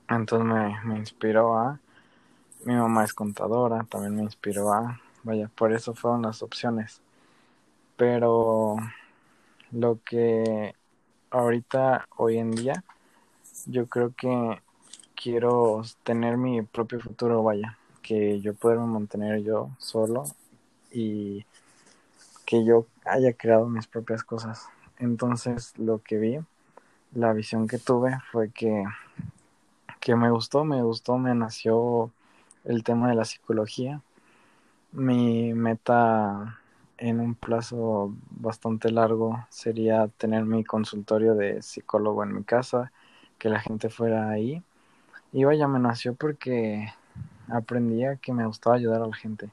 Entonces 0.09 0.49
me, 0.49 0.81
me 0.85 0.99
inspiró 0.99 1.59
a 1.59 1.79
mi 2.65 2.75
mamá 2.75 3.05
es 3.05 3.13
contadora, 3.13 3.85
también 3.85 4.17
me 4.17 4.23
inspiró 4.23 4.73
a, 4.73 4.99
vaya, 5.25 5.51
por 5.55 5.75
eso 5.75 5.93
fueron 5.93 6.23
las 6.23 6.43
opciones. 6.43 7.03
Pero 7.99 8.77
lo 9.73 9.99
que 10.07 10.75
ahorita, 11.31 12.09
hoy 12.17 12.39
en 12.39 12.53
día, 12.53 12.83
yo 13.67 13.87
creo 13.89 14.15
que 14.17 14.63
quiero 15.15 15.83
tener 16.03 16.39
mi 16.39 16.63
propio 16.63 16.99
futuro, 16.99 17.43
vaya, 17.43 17.77
que 18.03 18.41
yo 18.41 18.55
pueda 18.55 18.85
mantener 18.85 19.43
yo 19.43 19.71
solo 19.79 20.25
y 20.91 21.47
que 22.45 22.65
yo 22.65 22.87
haya 23.05 23.33
creado 23.33 23.67
mis 23.69 23.87
propias 23.87 24.23
cosas. 24.25 24.67
Entonces 24.99 25.73
lo 25.79 25.99
que 25.99 26.19
vi, 26.19 26.39
la 27.15 27.33
visión 27.33 27.67
que 27.67 27.79
tuve 27.79 28.19
fue 28.31 28.51
que, 28.51 28.85
que 30.01 30.17
me 30.17 30.31
gustó, 30.31 30.65
me 30.65 30.83
gustó, 30.83 31.19
me 31.19 31.35
nació 31.35 32.11
el 32.65 32.85
tema 32.85 33.09
de 33.09 33.15
la 33.15 33.25
psicología. 33.25 34.03
Mi 34.93 35.55
meta 35.55 36.59
en 36.99 37.21
un 37.21 37.35
plazo 37.35 38.15
bastante 38.31 38.91
largo 38.91 39.45
sería 39.49 40.09
tener 40.09 40.45
mi 40.45 40.65
consultorio 40.65 41.35
de 41.35 41.63
psicólogo 41.63 42.23
en 42.23 42.35
mi 42.35 42.45
casa, 42.45 42.93
que 43.39 43.49
la 43.49 43.61
gente 43.61 43.89
fuera 43.89 44.31
ahí. 44.31 44.63
Y 45.33 45.45
vaya, 45.45 45.67
me 45.67 45.81
nació 45.81 46.15
porque 46.15 46.93
aprendía 47.53 48.17
que 48.17 48.33
me 48.33 48.47
gustaba 48.47 48.77
ayudar 48.77 49.03
a 49.03 49.07
la 49.07 49.15
gente. 49.15 49.51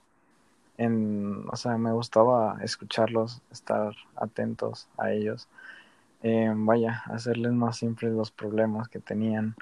En, 0.78 1.44
o 1.52 1.56
sea, 1.56 1.78
me 1.78 1.92
gustaba 1.92 2.58
escucharlos, 2.62 3.42
estar 3.52 3.94
atentos 4.16 4.88
a 4.98 5.12
ellos. 5.12 5.48
Eh, 6.24 6.52
vaya, 6.56 7.04
hacerles 7.06 7.52
más 7.54 7.78
simples 7.78 8.14
los 8.14 8.32
problemas 8.32 8.88
que 8.90 9.00
tenían 9.00 9.56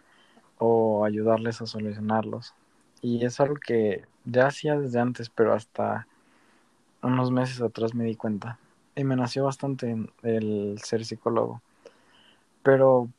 o 0.60 1.06
ayudarles 1.06 1.62
a 1.62 1.65
solucionarlos. 1.65 2.53
Y 3.01 3.25
es 3.25 3.39
algo 3.39 3.56
que 3.56 4.06
ya 4.25 4.48
hacía 4.48 4.79
desde 4.79 5.00
antes, 5.00 5.29
pero 5.29 5.53
hasta 5.53 6.08
unos 7.01 7.32
meses 7.32 7.62
atrás 7.62 7.94
me 7.94 8.06
di 8.06 8.15
cuenta. 8.15 8.60
Y 8.96 9.03
me 9.03 9.15
nació 9.15 9.46
bastante 9.46 9.96
el 10.24 10.79
ser 10.84 11.06
psicólogo. 11.06 11.62
Pero 12.63 13.10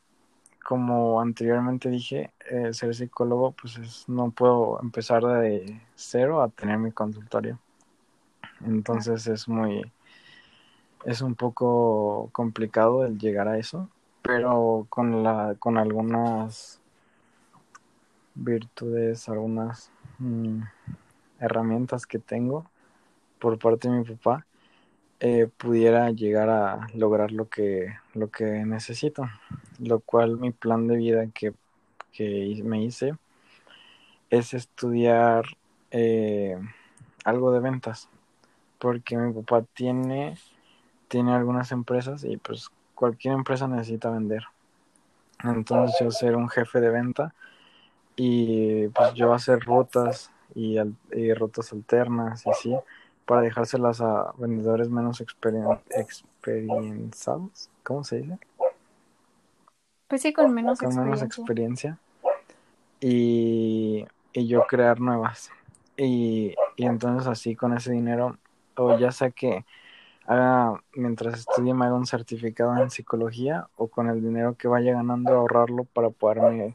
como 0.69 1.19
anteriormente 1.19 1.89
dije, 1.89 2.31
eh, 2.47 2.71
ser 2.73 2.93
psicólogo, 2.93 3.53
pues 3.53 3.79
es, 3.79 4.07
no 4.07 4.29
puedo 4.29 4.79
empezar 4.83 5.23
de 5.23 5.81
cero 5.95 6.43
a 6.43 6.49
tener 6.49 6.77
mi 6.77 6.91
consultorio. 6.91 7.57
Entonces 8.63 9.25
es 9.25 9.47
muy, 9.47 9.91
es 11.05 11.21
un 11.21 11.33
poco 11.33 12.29
complicado 12.33 13.03
el 13.03 13.17
llegar 13.17 13.47
a 13.47 13.57
eso, 13.57 13.89
pero 14.21 14.85
con 14.89 15.23
la, 15.23 15.55
con 15.57 15.79
algunas 15.79 16.79
virtudes, 18.35 19.27
algunas 19.27 19.91
mm, 20.19 20.61
herramientas 21.39 22.05
que 22.05 22.19
tengo 22.19 22.69
por 23.39 23.57
parte 23.57 23.89
de 23.89 23.97
mi 23.97 24.03
papá, 24.03 24.45
eh, 25.21 25.49
pudiera 25.57 26.11
llegar 26.11 26.49
a 26.49 26.87
lograr 26.93 27.31
lo 27.31 27.49
que, 27.49 27.93
lo 28.13 28.29
que 28.29 28.45
necesito. 28.45 29.29
Lo 29.79 29.99
cual 29.99 30.37
mi 30.37 30.51
plan 30.51 30.87
de 30.87 30.97
vida 30.97 31.27
que, 31.33 31.53
me 32.63 32.83
hice 32.83 33.15
es 34.29 34.53
estudiar 34.53 35.45
eh, 35.91 36.57
algo 37.23 37.51
de 37.51 37.59
ventas. 37.59 38.09
Porque 38.77 39.17
mi 39.17 39.33
papá 39.33 39.65
tiene, 39.73 40.37
tiene 41.09 41.33
algunas 41.33 41.71
empresas 41.71 42.23
y 42.23 42.37
pues 42.37 42.69
cualquier 42.95 43.33
empresa 43.33 43.67
necesita 43.67 44.09
vender. 44.09 44.43
Entonces 45.43 45.97
yo 45.99 46.11
ser 46.11 46.35
un 46.35 46.49
jefe 46.49 46.79
de 46.79 46.89
venta 46.89 47.33
y 48.15 48.87
pues 48.89 49.13
yo 49.13 49.33
hacer 49.33 49.59
rutas 49.59 50.31
y, 50.55 50.77
y 51.11 51.33
rutas 51.33 51.71
alternas 51.71 52.45
y 52.45 52.49
así 52.49 52.75
para 53.29 53.41
dejárselas 53.41 54.01
a 54.01 54.33
vendedores 54.39 54.89
menos 54.89 55.21
experienciados, 55.21 57.69
¿cómo 57.83 58.03
se 58.03 58.21
dice? 58.21 58.39
Pues 60.07 60.23
sí, 60.23 60.33
con 60.33 60.51
menos 60.51 60.79
con 60.79 60.87
experiencia. 60.87 61.03
menos 61.03 61.37
experiencia. 61.37 61.99
Y, 62.99 64.07
yo 64.33 64.65
crear 64.65 64.99
nuevas. 64.99 65.51
Y, 65.95 66.55
y, 66.75 66.85
entonces 66.87 67.27
así 67.27 67.55
con 67.55 67.77
ese 67.77 67.91
dinero, 67.91 68.39
o 68.75 68.97
ya 68.97 69.11
sea 69.11 69.29
que 69.29 69.63
haga, 70.25 70.81
mientras 70.95 71.37
estudie 71.37 71.75
me 71.75 71.85
haga 71.85 71.93
un 71.93 72.07
certificado 72.07 72.75
en 72.77 72.89
psicología, 72.89 73.67
o 73.75 73.89
con 73.89 74.09
el 74.09 74.23
dinero 74.23 74.55
que 74.55 74.67
vaya 74.67 74.93
ganando 74.93 75.35
ahorrarlo 75.35 75.83
para 75.83 76.09
poder 76.09 76.73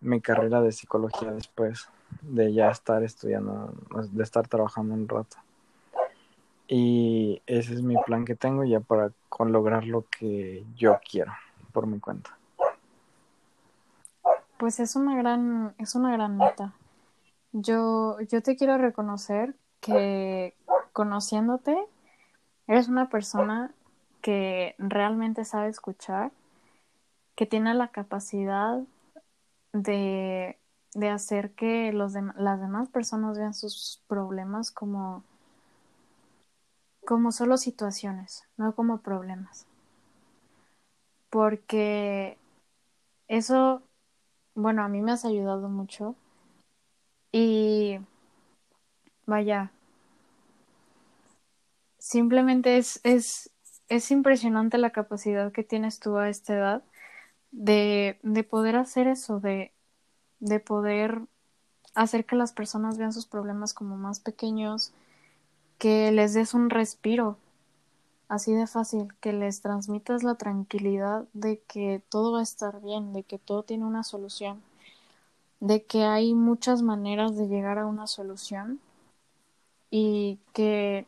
mi 0.00 0.20
carrera 0.20 0.62
de 0.62 0.70
psicología 0.70 1.32
después 1.32 1.88
de 2.22 2.52
ya 2.52 2.70
estar 2.70 3.02
estudiando, 3.02 3.74
de 4.12 4.22
estar 4.22 4.46
trabajando 4.46 4.94
un 4.94 5.08
rato. 5.08 5.36
Y 6.72 7.42
ese 7.46 7.74
es 7.74 7.82
mi 7.82 7.96
plan 8.06 8.24
que 8.24 8.36
tengo 8.36 8.62
ya 8.62 8.78
para 8.78 9.10
con 9.28 9.50
lograr 9.50 9.84
lo 9.84 10.06
que 10.06 10.64
yo 10.76 11.00
quiero 11.10 11.32
por 11.72 11.88
mi 11.88 11.98
cuenta. 11.98 12.38
Pues 14.56 14.78
es 14.78 14.94
una 14.94 15.16
gran, 15.16 15.74
es 15.78 15.96
una 15.96 16.12
gran 16.12 16.36
meta. 16.36 16.72
Yo, 17.50 18.20
yo 18.20 18.40
te 18.40 18.54
quiero 18.54 18.78
reconocer 18.78 19.56
que 19.80 20.54
conociéndote, 20.92 21.76
eres 22.68 22.86
una 22.86 23.08
persona 23.08 23.72
que 24.22 24.76
realmente 24.78 25.44
sabe 25.44 25.70
escuchar, 25.70 26.30
que 27.34 27.46
tiene 27.46 27.74
la 27.74 27.88
capacidad 27.88 28.78
de, 29.72 30.56
de 30.94 31.08
hacer 31.08 31.50
que 31.50 31.92
los 31.92 32.12
las 32.36 32.60
demás 32.60 32.88
personas 32.90 33.36
vean 33.36 33.54
sus 33.54 34.04
problemas 34.06 34.70
como 34.70 35.24
como 37.10 37.32
solo 37.32 37.56
situaciones, 37.56 38.44
no 38.56 38.72
como 38.76 38.98
problemas. 38.98 39.66
Porque 41.28 42.38
eso, 43.26 43.82
bueno, 44.54 44.84
a 44.84 44.88
mí 44.88 45.02
me 45.02 45.10
has 45.10 45.24
ayudado 45.24 45.68
mucho. 45.68 46.14
Y 47.32 47.98
vaya, 49.26 49.72
simplemente 51.98 52.78
es, 52.78 53.00
es, 53.02 53.50
es 53.88 54.12
impresionante 54.12 54.78
la 54.78 54.90
capacidad 54.90 55.50
que 55.50 55.64
tienes 55.64 55.98
tú 55.98 56.16
a 56.16 56.28
esta 56.28 56.54
edad 56.54 56.82
de, 57.50 58.20
de 58.22 58.44
poder 58.44 58.76
hacer 58.76 59.08
eso, 59.08 59.40
de, 59.40 59.72
de 60.38 60.60
poder 60.60 61.22
hacer 61.96 62.24
que 62.24 62.36
las 62.36 62.52
personas 62.52 62.98
vean 62.98 63.12
sus 63.12 63.26
problemas 63.26 63.74
como 63.74 63.96
más 63.96 64.20
pequeños, 64.20 64.92
que 65.80 66.12
les 66.12 66.34
des 66.34 66.52
un 66.52 66.68
respiro, 66.68 67.38
así 68.28 68.52
de 68.52 68.66
fácil, 68.66 69.14
que 69.20 69.32
les 69.32 69.62
transmitas 69.62 70.22
la 70.22 70.34
tranquilidad 70.34 71.24
de 71.32 71.60
que 71.60 72.02
todo 72.10 72.32
va 72.32 72.40
a 72.40 72.42
estar 72.42 72.82
bien, 72.82 73.14
de 73.14 73.22
que 73.22 73.38
todo 73.38 73.62
tiene 73.62 73.86
una 73.86 74.04
solución, 74.04 74.62
de 75.58 75.82
que 75.84 76.04
hay 76.04 76.34
muchas 76.34 76.82
maneras 76.82 77.34
de 77.34 77.48
llegar 77.48 77.78
a 77.78 77.86
una 77.86 78.06
solución 78.06 78.78
y 79.88 80.38
que 80.52 81.06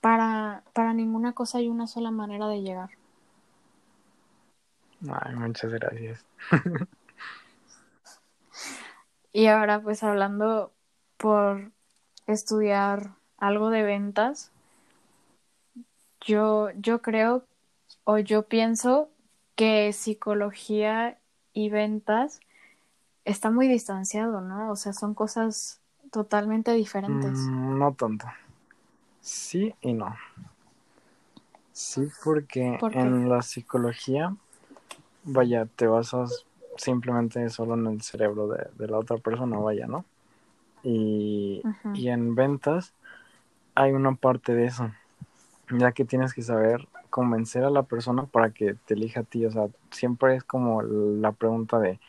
para, 0.00 0.62
para 0.72 0.94
ninguna 0.94 1.32
cosa 1.32 1.58
hay 1.58 1.68
una 1.68 1.88
sola 1.88 2.12
manera 2.12 2.46
de 2.46 2.62
llegar. 2.62 2.90
Ay, 5.10 5.34
muchas 5.34 5.72
gracias. 5.72 6.24
y 9.32 9.46
ahora 9.48 9.82
pues 9.82 10.04
hablando 10.04 10.72
por 11.16 11.72
estudiar 12.26 13.10
algo 13.38 13.70
de 13.70 13.82
ventas, 13.82 14.50
yo, 16.20 16.70
yo 16.76 17.02
creo 17.02 17.44
o 18.04 18.18
yo 18.18 18.44
pienso 18.44 19.08
que 19.56 19.92
psicología 19.92 21.18
y 21.52 21.70
ventas 21.70 22.40
está 23.24 23.50
muy 23.50 23.68
distanciado, 23.68 24.40
¿no? 24.40 24.70
O 24.70 24.76
sea, 24.76 24.92
son 24.92 25.14
cosas 25.14 25.80
totalmente 26.10 26.72
diferentes. 26.72 27.32
Mm, 27.32 27.78
no 27.78 27.94
tanto. 27.94 28.26
Sí 29.20 29.74
y 29.80 29.92
no. 29.92 30.14
Sí, 31.72 32.08
porque 32.22 32.78
en 32.92 33.28
la 33.28 33.42
psicología, 33.42 34.36
vaya, 35.24 35.66
te 35.66 35.86
basas 35.86 36.44
simplemente 36.76 37.48
solo 37.50 37.74
en 37.74 37.86
el 37.86 38.02
cerebro 38.02 38.48
de, 38.48 38.68
de 38.74 38.88
la 38.88 38.98
otra 38.98 39.16
persona, 39.16 39.58
vaya, 39.58 39.86
¿no? 39.86 40.04
Y, 40.82 41.62
y 41.94 42.08
en 42.08 42.34
ventas 42.34 42.94
hay 43.74 43.92
una 43.92 44.14
parte 44.14 44.54
de 44.54 44.66
eso, 44.66 44.90
ya 45.70 45.92
que 45.92 46.04
tienes 46.04 46.34
que 46.34 46.42
saber 46.42 46.88
convencer 47.10 47.64
a 47.64 47.70
la 47.70 47.82
persona 47.82 48.24
para 48.24 48.50
que 48.50 48.74
te 48.86 48.94
elija 48.94 49.20
a 49.20 49.24
ti. 49.24 49.46
O 49.46 49.50
sea, 49.50 49.68
siempre 49.90 50.36
es 50.36 50.44
como 50.44 50.82
la 50.82 51.32
pregunta 51.32 51.78
de 51.78 52.00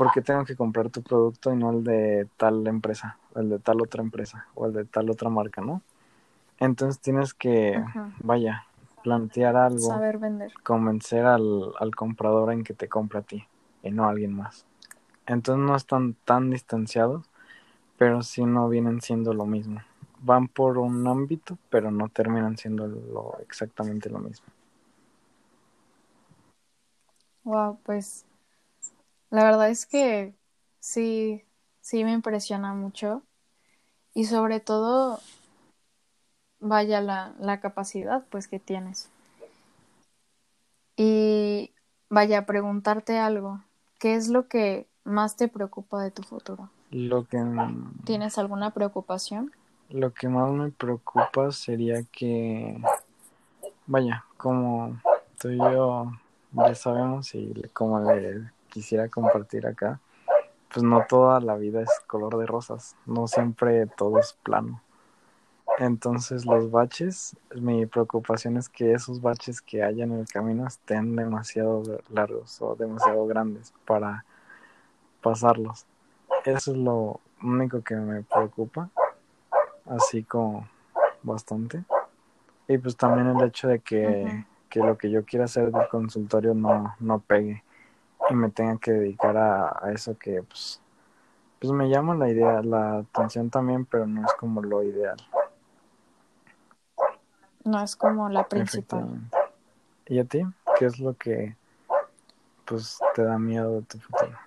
¿por 0.00 0.10
qué 0.12 0.22
tengo 0.22 0.46
que 0.46 0.56
comprar 0.56 0.88
tu 0.88 1.02
producto 1.02 1.52
y 1.52 1.56
no 1.56 1.72
el 1.72 1.84
de 1.84 2.26
tal 2.38 2.66
empresa, 2.66 3.18
o 3.34 3.40
el 3.40 3.50
de 3.50 3.58
tal 3.58 3.82
otra 3.82 4.02
empresa, 4.02 4.46
o 4.54 4.64
el 4.64 4.72
de 4.72 4.86
tal 4.86 5.10
otra 5.10 5.28
marca, 5.28 5.60
¿no? 5.60 5.82
Entonces 6.58 7.00
tienes 7.00 7.34
que, 7.34 7.84
vaya, 8.20 8.64
plantear 9.02 9.56
algo, 9.56 9.78
saber 9.78 10.16
vender, 10.16 10.52
convencer 10.62 11.26
al, 11.26 11.72
al 11.78 11.94
comprador 11.94 12.50
en 12.50 12.64
que 12.64 12.72
te 12.72 12.88
compre 12.88 13.18
a 13.18 13.22
ti 13.22 13.44
y 13.82 13.90
no 13.90 14.06
a 14.06 14.10
alguien 14.10 14.34
más. 14.34 14.64
Entonces 15.26 15.64
no 15.66 15.76
están 15.76 16.14
tan 16.24 16.48
distanciados 16.48 17.29
pero 18.00 18.22
sí 18.22 18.46
no 18.46 18.66
vienen 18.70 19.02
siendo 19.02 19.34
lo 19.34 19.44
mismo. 19.44 19.82
Van 20.20 20.48
por 20.48 20.78
un 20.78 21.06
ámbito, 21.06 21.58
pero 21.68 21.90
no 21.90 22.08
terminan 22.08 22.56
siendo 22.56 22.86
lo, 22.86 23.36
exactamente 23.40 24.08
lo 24.08 24.18
mismo. 24.18 24.46
Wow, 27.44 27.78
pues 27.82 28.24
la 29.28 29.44
verdad 29.44 29.68
es 29.68 29.84
que 29.84 30.34
sí, 30.78 31.44
sí 31.82 32.02
me 32.02 32.12
impresiona 32.12 32.72
mucho. 32.72 33.22
Y 34.14 34.24
sobre 34.24 34.60
todo, 34.60 35.20
vaya 36.58 37.02
la, 37.02 37.34
la 37.38 37.60
capacidad 37.60 38.24
pues 38.30 38.48
que 38.48 38.58
tienes. 38.58 39.10
Y 40.96 41.74
vaya, 42.08 42.46
preguntarte 42.46 43.18
algo. 43.18 43.62
¿Qué 43.98 44.14
es 44.14 44.28
lo 44.28 44.48
que 44.48 44.88
más 45.04 45.36
te 45.36 45.48
preocupa 45.48 46.02
de 46.02 46.10
tu 46.10 46.22
futuro? 46.22 46.70
Lo 46.90 47.24
que... 47.24 47.42
¿Tienes 48.04 48.38
alguna 48.38 48.72
preocupación? 48.72 49.52
Lo 49.90 50.12
que 50.12 50.28
más 50.28 50.50
me 50.52 50.70
preocupa 50.70 51.50
sería 51.52 52.02
que, 52.04 52.80
vaya, 53.86 54.24
como 54.36 55.00
tú 55.40 55.50
y 55.50 55.58
yo 55.58 56.12
ya 56.52 56.74
sabemos 56.74 57.34
y 57.34 57.52
como 57.72 58.00
le 58.00 58.50
quisiera 58.68 59.08
compartir 59.08 59.66
acá, 59.66 60.00
pues 60.72 60.84
no 60.84 61.04
toda 61.08 61.40
la 61.40 61.56
vida 61.56 61.82
es 61.82 61.90
color 62.06 62.36
de 62.38 62.46
rosas, 62.46 62.96
no 63.06 63.26
siempre 63.26 63.86
todo 63.86 64.18
es 64.18 64.36
plano. 64.44 64.80
Entonces 65.78 66.44
los 66.44 66.70
baches, 66.70 67.36
mi 67.54 67.86
preocupación 67.86 68.56
es 68.56 68.68
que 68.68 68.92
esos 68.92 69.20
baches 69.20 69.62
que 69.62 69.82
haya 69.82 70.04
en 70.04 70.12
el 70.12 70.28
camino 70.28 70.66
estén 70.66 71.16
demasiado 71.16 71.82
largos 72.10 72.60
o 72.60 72.76
demasiado 72.76 73.26
grandes 73.26 73.72
para 73.86 74.24
pasarlos. 75.22 75.86
Eso 76.44 76.72
es 76.72 76.76
lo 76.76 77.20
único 77.42 77.82
que 77.82 77.94
me 77.96 78.22
preocupa, 78.22 78.88
así 79.86 80.24
como 80.24 80.68
bastante. 81.22 81.84
Y 82.68 82.78
pues 82.78 82.96
también 82.96 83.28
el 83.28 83.46
hecho 83.46 83.68
de 83.68 83.80
que, 83.80 84.46
que 84.68 84.80
lo 84.80 84.96
que 84.96 85.10
yo 85.10 85.24
quiera 85.24 85.46
hacer 85.46 85.70
del 85.70 85.88
consultorio 85.88 86.54
no, 86.54 86.94
no 87.00 87.18
pegue 87.18 87.64
y 88.30 88.34
me 88.34 88.50
tenga 88.50 88.76
que 88.78 88.92
dedicar 88.92 89.36
a, 89.36 89.76
a 89.84 89.92
eso 89.92 90.16
que 90.16 90.42
pues, 90.42 90.80
pues 91.58 91.72
me 91.72 91.88
llama 91.88 92.14
la 92.14 92.30
idea, 92.30 92.62
la 92.62 92.98
atención 92.98 93.50
también, 93.50 93.84
pero 93.84 94.06
no 94.06 94.24
es 94.24 94.32
como 94.34 94.62
lo 94.62 94.82
ideal. 94.82 95.16
No 97.64 97.82
es 97.82 97.96
como 97.96 98.28
la 98.28 98.48
principal. 98.48 99.20
¿Y 100.06 100.18
a 100.18 100.24
ti? 100.24 100.42
¿Qué 100.78 100.86
es 100.86 100.98
lo 100.98 101.14
que 101.14 101.56
pues 102.64 102.98
te 103.14 103.22
da 103.24 103.38
miedo 103.38 103.80
de 103.80 103.82
tu 103.82 103.98
futuro? 103.98 104.38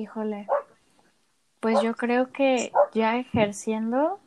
Híjole. 0.00 0.46
Pues 1.60 1.82
yo 1.82 1.94
creo 1.94 2.32
que 2.32 2.72
ya 2.94 3.18
ejerciendo, 3.18 4.18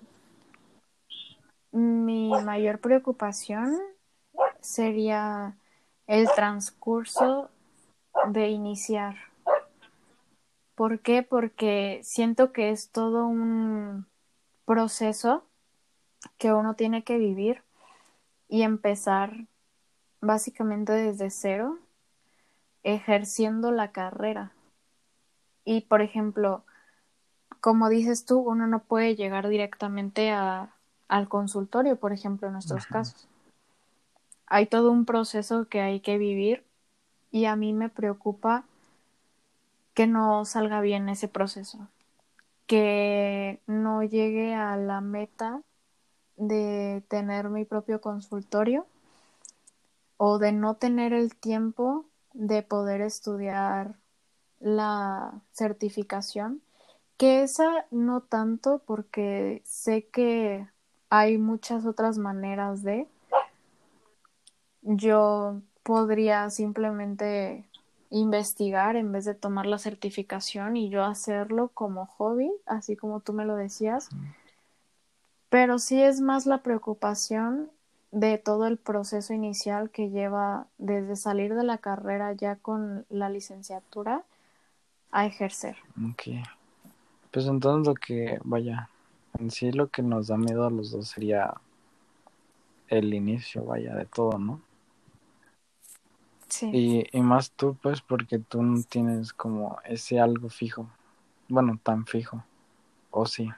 mi 1.72 2.30
mayor 2.46 2.78
preocupación 2.78 3.76
sería 4.62 5.58
el 6.06 6.30
transcurso 6.36 7.50
de 8.28 8.50
iniciar. 8.50 9.16
¿Por 10.76 11.00
qué? 11.00 11.24
Porque 11.24 12.02
siento 12.04 12.52
que 12.52 12.70
es 12.70 12.92
todo 12.92 13.26
un 13.26 14.06
proceso 14.66 15.44
que 16.38 16.54
uno 16.54 16.76
tiene 16.76 17.04
que 17.04 17.18
vivir 17.18 17.64
y 18.48 18.62
empezar 18.62 19.48
básicamente 20.22 20.94
desde 20.94 21.32
cero, 21.32 21.80
ejerciendo 22.84 23.72
la 23.72 23.92
carrera. 23.92 24.53
Y 25.66 25.82
por 25.82 26.02
ejemplo, 26.02 26.64
como 27.62 27.90
dices 27.90 28.26
tú, 28.26 28.40
uno 28.40 28.68
no 28.68 28.80
puede 28.80 29.16
llegar 29.16 29.48
directamente 29.48 30.32
a, 30.32 30.76
al 31.08 31.30
consultorio, 31.30 31.96
por 31.96 32.12
ejemplo, 32.12 32.48
en 32.48 32.54
nuestros 32.54 32.86
casos. 32.86 33.28
Hay 34.48 34.68
todo 34.68 34.92
un 34.92 35.06
proceso 35.06 35.68
que 35.68 35.82
hay 35.82 36.00
que 36.00 36.18
vivir 36.18 36.66
y 37.32 37.46
a 37.46 37.56
mí 37.56 37.74
me 37.74 37.90
preocupa 37.90 38.66
que 39.94 40.08
no 40.08 40.44
salga 40.46 40.82
bien 40.82 41.08
ese 41.08 41.28
proceso, 41.28 41.88
que 42.68 43.62
no 43.68 44.04
llegue 44.04 44.56
a 44.56 44.76
la 44.76 45.02
meta 45.02 45.62
de 46.36 47.04
tener 47.08 47.50
mi 47.50 47.64
propio 47.64 48.02
consultorio 48.02 48.86
o 50.18 50.40
de 50.40 50.52
no 50.52 50.76
tener 50.76 51.14
el 51.14 51.36
tiempo 51.36 52.06
de 52.34 52.64
poder 52.64 53.02
estudiar 53.02 53.96
la 54.64 55.42
certificación, 55.52 56.62
que 57.18 57.44
esa 57.44 57.86
no 57.92 58.22
tanto 58.22 58.82
porque 58.86 59.62
sé 59.66 60.08
que 60.08 60.66
hay 61.10 61.38
muchas 61.38 61.86
otras 61.86 62.18
maneras 62.18 62.82
de, 62.82 63.08
yo 64.82 65.62
podría 65.84 66.50
simplemente 66.50 67.66
investigar 68.10 68.96
en 68.96 69.12
vez 69.12 69.26
de 69.26 69.36
tomar 69.36 69.66
la 69.66 69.80
certificación 69.80 70.78
y 70.78 70.90
yo 70.90 71.04
hacerlo 71.04 71.70
como 71.74 72.06
hobby, 72.06 72.50
así 72.66 72.96
como 72.96 73.20
tú 73.20 73.34
me 73.34 73.46
lo 73.46 73.56
decías. 73.56 74.10
Pero 75.50 75.78
sí 75.78 76.02
es 76.02 76.22
más 76.22 76.46
la 76.46 76.60
preocupación 76.60 77.70
de 78.12 78.38
todo 78.38 78.66
el 78.66 78.78
proceso 78.78 79.34
inicial 79.34 79.90
que 79.90 80.10
lleva 80.10 80.68
desde 80.78 81.16
salir 81.18 81.54
de 81.54 81.64
la 81.64 81.80
carrera 81.80 82.32
ya 82.32 82.56
con 82.56 83.06
la 83.10 83.30
licenciatura 83.30 84.24
a 85.14 85.26
ejercer. 85.26 85.78
Ok. 86.12 86.24
Pues 87.32 87.46
entonces 87.46 87.88
lo 87.88 87.94
que, 87.94 88.40
vaya, 88.44 88.90
en 89.40 89.52
sí 89.52 89.72
lo 89.72 89.88
que 89.88 90.02
nos 90.02 90.28
da 90.28 90.38
miedo 90.38 90.66
a 90.66 90.72
los 90.72 90.92
dos 90.92 91.08
sería 91.08 91.54
el 92.90 93.14
inicio, 93.14 93.64
vaya, 93.64 93.96
de 93.96 94.06
todo, 94.06 94.38
¿no? 94.38 94.62
Sí. 96.48 96.70
Y, 96.72 97.18
y 97.18 97.22
más 97.22 97.52
tú, 97.52 97.78
pues, 97.82 98.02
porque 98.02 98.38
tú 98.38 98.62
no 98.62 98.84
tienes 98.84 99.34
como 99.34 99.80
ese 99.86 100.20
algo 100.20 100.50
fijo. 100.50 100.88
Bueno, 101.48 101.80
tan 101.82 102.06
fijo. 102.06 102.44
¿O 103.12 103.26
sí? 103.26 103.50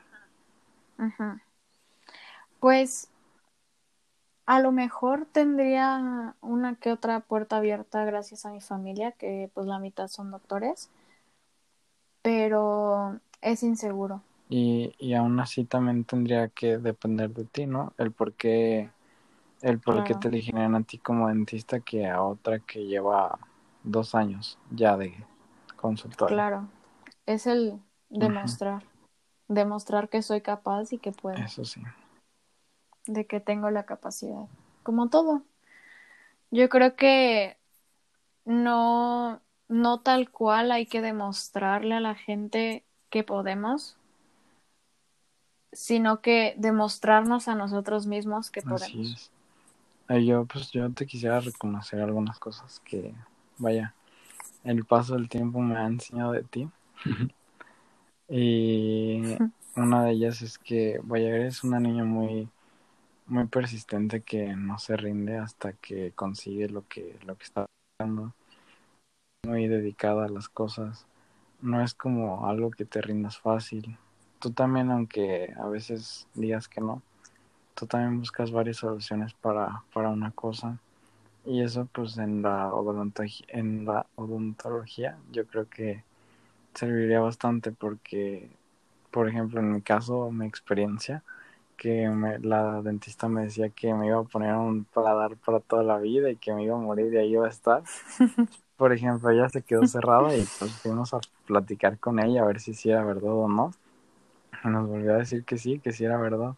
Pues 2.59 3.09
a 4.45 4.59
lo 4.59 4.71
mejor 4.71 5.25
tendría 5.31 6.35
una 6.41 6.75
que 6.75 6.91
otra 6.91 7.19
puerta 7.21 7.57
abierta 7.57 8.05
gracias 8.05 8.45
a 8.45 8.51
mi 8.51 8.61
familia, 8.61 9.11
que 9.13 9.49
pues 9.53 9.65
la 9.67 9.79
mitad 9.79 10.07
son 10.07 10.31
doctores, 10.31 10.89
pero 12.25 13.19
es 13.43 13.61
inseguro. 13.61 14.23
Y, 14.49 14.95
y 14.97 15.13
aún 15.13 15.39
así 15.39 15.63
también 15.63 16.05
tendría 16.05 16.47
que 16.47 16.79
depender 16.79 17.29
de 17.29 17.45
ti, 17.45 17.67
¿no? 17.67 17.93
El 17.99 18.11
por 18.11 18.33
qué, 18.33 18.89
el 19.61 19.79
por 19.79 20.03
qué 20.03 20.15
te 20.15 20.29
eligieron 20.29 20.73
a 20.73 20.81
ti 20.81 20.97
como 20.97 21.27
dentista 21.27 21.81
que 21.81 22.07
a 22.07 22.23
otra 22.23 22.57
que 22.57 22.87
lleva 22.87 23.37
dos 23.83 24.15
años 24.15 24.57
ya 24.71 24.97
de 24.97 25.13
consultorio. 25.75 26.35
Claro, 26.35 26.67
es 27.27 27.45
el 27.45 27.79
demostrar, 28.09 28.81
demostrar 29.47 30.09
que 30.09 30.23
soy 30.23 30.41
capaz 30.41 30.93
y 30.93 30.97
que 30.97 31.11
puedo, 31.11 31.37
Eso 31.37 31.63
sí. 31.63 31.83
de 33.05 33.27
que 33.27 33.39
tengo 33.39 33.69
la 33.69 33.85
capacidad, 33.85 34.47
como 34.81 35.09
todo. 35.09 35.43
Yo 36.49 36.69
creo 36.69 36.95
que 36.95 37.57
no, 38.45 39.41
no 39.67 39.99
tal 39.99 40.29
cual 40.29 40.71
hay 40.71 40.85
que 40.85 41.01
demostrarle 41.01 41.95
a 41.95 41.99
la 41.99 42.15
gente 42.15 42.83
que 43.09 43.23
podemos, 43.23 43.97
sino 45.71 46.21
que 46.21 46.55
demostrarnos 46.57 47.47
a 47.47 47.55
nosotros 47.55 48.07
mismos 48.07 48.49
que 48.49 48.61
Así 48.61 48.69
podemos. 48.69 49.13
es. 49.13 49.31
Ay, 50.07 50.27
yo, 50.27 50.45
pues 50.45 50.71
yo 50.71 50.89
te 50.91 51.05
quisiera 51.05 51.39
reconocer 51.39 51.99
algunas 51.99 52.37
cosas 52.37 52.79
que, 52.81 53.13
vaya, 53.57 53.93
el 54.63 54.85
paso 54.85 55.15
del 55.15 55.29
tiempo 55.29 55.59
me 55.59 55.77
ha 55.77 55.85
enseñado 55.87 56.31
de 56.31 56.43
ti. 56.43 56.69
y 58.29 59.21
una 59.75 60.03
de 60.03 60.11
ellas 60.11 60.41
es 60.41 60.57
que, 60.57 60.99
vaya, 61.03 61.29
eres 61.29 61.63
una 61.63 61.79
niña 61.79 62.03
muy, 62.03 62.47
muy 63.25 63.47
persistente 63.47 64.21
que 64.21 64.55
no 64.55 64.77
se 64.77 64.95
rinde 64.95 65.37
hasta 65.37 65.73
que 65.73 66.11
consigue 66.11 66.69
lo 66.69 66.87
que, 66.87 67.17
lo 67.25 67.35
que 67.35 67.43
está 67.43 67.65
buscando. 67.99 68.33
Muy 69.45 69.67
dedicada 69.67 70.25
a 70.25 70.29
las 70.29 70.49
cosas. 70.49 71.05
No 71.61 71.81
es 71.83 71.93
como 71.93 72.47
algo 72.47 72.71
que 72.71 72.85
te 72.85 73.01
rindas 73.01 73.37
fácil. 73.37 73.97
Tú 74.39 74.51
también, 74.51 74.91
aunque 74.91 75.53
a 75.57 75.67
veces 75.67 76.27
digas 76.35 76.67
que 76.67 76.81
no, 76.81 77.01
tú 77.75 77.87
también 77.87 78.19
buscas 78.19 78.51
varias 78.51 78.77
soluciones 78.77 79.33
para, 79.35 79.83
para 79.93 80.09
una 80.09 80.31
cosa. 80.31 80.79
Y 81.45 81.61
eso 81.63 81.87
pues 81.93 82.17
en 82.19 82.41
la, 82.43 82.71
en 83.49 83.85
la 83.85 84.07
odontología 84.15 85.17
yo 85.31 85.47
creo 85.47 85.69
que 85.69 86.03
serviría 86.75 87.19
bastante 87.21 87.71
porque, 87.71 88.49
por 89.11 89.29
ejemplo, 89.29 89.59
en 89.61 89.73
mi 89.73 89.81
caso, 89.81 90.31
mi 90.31 90.45
experiencia, 90.47 91.23
que 91.77 92.09
me- 92.09 92.39
la 92.39 92.81
dentista 92.83 93.29
me 93.29 93.43
decía 93.43 93.69
que 93.71 93.93
me 93.95 94.07
iba 94.07 94.19
a 94.19 94.23
poner 94.25 94.55
un 94.55 94.85
paladar 94.85 95.37
para 95.37 95.59
toda 95.61 95.83
la 95.83 95.97
vida 95.99 96.29
y 96.31 96.37
que 96.37 96.53
me 96.53 96.63
iba 96.65 96.75
a 96.77 96.79
morir 96.79 97.13
y 97.13 97.17
ahí 97.19 97.33
iba 97.33 97.47
a 97.47 97.49
estar. 97.51 97.83
Por 98.77 98.93
ejemplo, 98.93 99.29
ella 99.29 99.49
se 99.49 99.61
quedó 99.61 99.85
cerrada 99.85 100.35
y 100.35 100.45
pues 100.59 100.73
fuimos 100.81 101.13
a 101.13 101.19
platicar 101.45 101.97
con 101.99 102.19
ella 102.19 102.43
a 102.43 102.45
ver 102.45 102.59
si 102.59 102.73
sí 102.73 102.89
era 102.89 103.03
verdad 103.03 103.31
o 103.31 103.47
no. 103.47 103.71
Y 104.63 104.67
nos 104.69 104.87
volvió 104.87 105.13
a 105.15 105.17
decir 105.17 105.45
que 105.45 105.57
sí, 105.57 105.79
que 105.79 105.91
sí 105.93 106.05
era 106.05 106.17
verdad. 106.17 106.55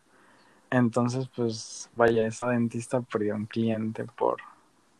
Entonces, 0.71 1.29
pues, 1.35 1.89
vaya, 1.95 2.27
esa 2.27 2.49
dentista 2.49 3.01
perdió 3.01 3.35
un 3.35 3.45
cliente 3.45 4.05
por, 4.05 4.37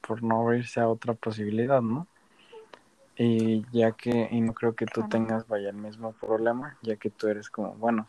por 0.02 0.24
no 0.24 0.42
abrirse 0.42 0.80
a 0.82 0.90
otra 0.90 1.14
posibilidad, 1.14 1.82
¿no? 1.82 2.08
Y 3.18 3.66
ya 3.72 3.94
que, 3.94 4.28
y 4.32 4.42
no 4.42 4.54
creo 4.54 4.76
que 4.76 4.86
tú 4.86 5.04
tengas, 5.10 5.48
vaya, 5.48 5.70
el 5.70 5.76
mismo 5.76 6.14
problema, 6.14 6.78
ya 6.84 6.96
que 6.98 7.10
tú 7.10 7.28
eres 7.28 7.50
como, 7.50 7.74
bueno, 7.76 8.08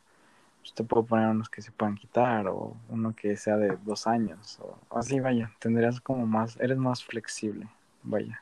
pues 0.61 0.75
te 0.75 0.85
puedo 0.85 1.05
poner 1.07 1.29
unos 1.31 1.49
que 1.49 1.63
se 1.63 1.73
puedan 1.73 1.97
quitar 1.97 2.49
o 2.49 2.77
uno 2.91 3.15
que 3.17 3.37
sea 3.37 3.57
de 3.57 3.77
dos 3.85 4.07
años 4.07 4.59
o 4.61 4.77
así, 4.99 5.21
vaya, 5.21 5.51
tendrías 5.61 6.01
como 6.01 6.27
más, 6.27 6.59
eres 6.61 6.79
más 6.79 7.05
flexible, 7.05 7.69
vaya. 8.03 8.41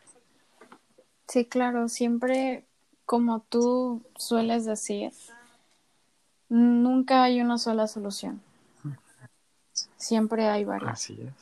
Sí, 1.28 1.44
claro, 1.44 1.88
siempre, 1.88 2.64
como 3.04 3.40
tú 3.40 4.02
sueles 4.16 4.64
decir, 4.64 5.12
nunca 6.48 7.22
hay 7.22 7.40
una 7.40 7.58
sola 7.58 7.86
solución. 7.86 8.40
Siempre 9.96 10.48
hay 10.48 10.64
varias. 10.64 10.92
Así 10.92 11.18
es. 11.20 11.34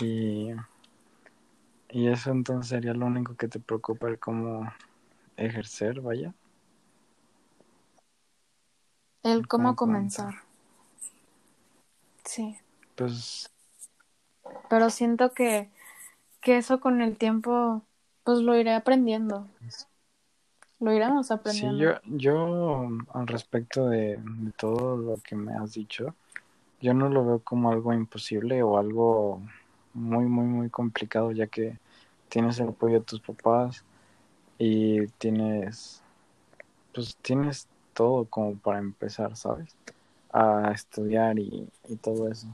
Y, 0.00 0.50
y 1.90 2.08
eso 2.08 2.30
entonces 2.30 2.68
sería 2.68 2.94
lo 2.94 3.06
único 3.06 3.36
que 3.36 3.48
te 3.48 3.60
preocupa, 3.60 4.08
el 4.08 4.18
cómo 4.18 4.70
ejercer, 5.36 6.00
vaya. 6.00 6.34
El 9.24 9.48
cómo 9.48 9.74
comenzar. 9.74 10.34
Sí, 12.24 12.56
Pues 12.96 13.50
pero 14.68 14.90
siento 14.90 15.32
que, 15.32 15.70
que 16.44 16.58
eso 16.58 16.80
con 16.80 17.02
el 17.02 17.18
tiempo 17.18 17.88
pues 18.24 18.40
lo 18.40 18.56
iré 18.56 18.74
aprendiendo. 18.74 19.52
Lo 20.78 20.92
iremos 20.92 21.32
aprendiendo. 21.32 21.44
Sí, 21.44 21.76
yo, 21.76 21.94
yo 22.04 22.88
al 23.12 23.26
respecto 23.26 23.88
de, 23.88 24.16
de 24.18 24.52
todo 24.52 24.96
lo 24.96 25.16
que 25.22 25.36
me 25.36 25.52
has 25.54 25.74
dicho, 25.74 26.14
yo 26.80 26.94
no 26.94 27.08
lo 27.10 27.24
veo 27.26 27.40
como 27.44 27.70
algo 27.72 27.92
imposible 27.94 28.62
o 28.62 28.78
algo 28.78 29.42
muy, 29.94 30.26
muy, 30.26 30.46
muy 30.46 30.70
complicado, 30.70 31.32
ya 31.32 31.48
que 31.48 31.78
tienes 32.28 32.58
el 32.60 32.68
apoyo 32.70 32.96
de 33.00 33.06
tus 33.06 33.20
papás 33.20 33.84
y 34.58 35.06
tienes, 35.18 36.02
pues 36.94 37.16
tienes 37.18 37.68
todo 37.94 38.26
como 38.26 38.56
para 38.58 38.78
empezar, 38.80 39.36
¿sabes? 39.36 39.76
A 40.32 40.72
estudiar 40.74 41.38
y, 41.38 41.68
y 41.88 41.96
todo 41.96 42.28
eso. 42.30 42.48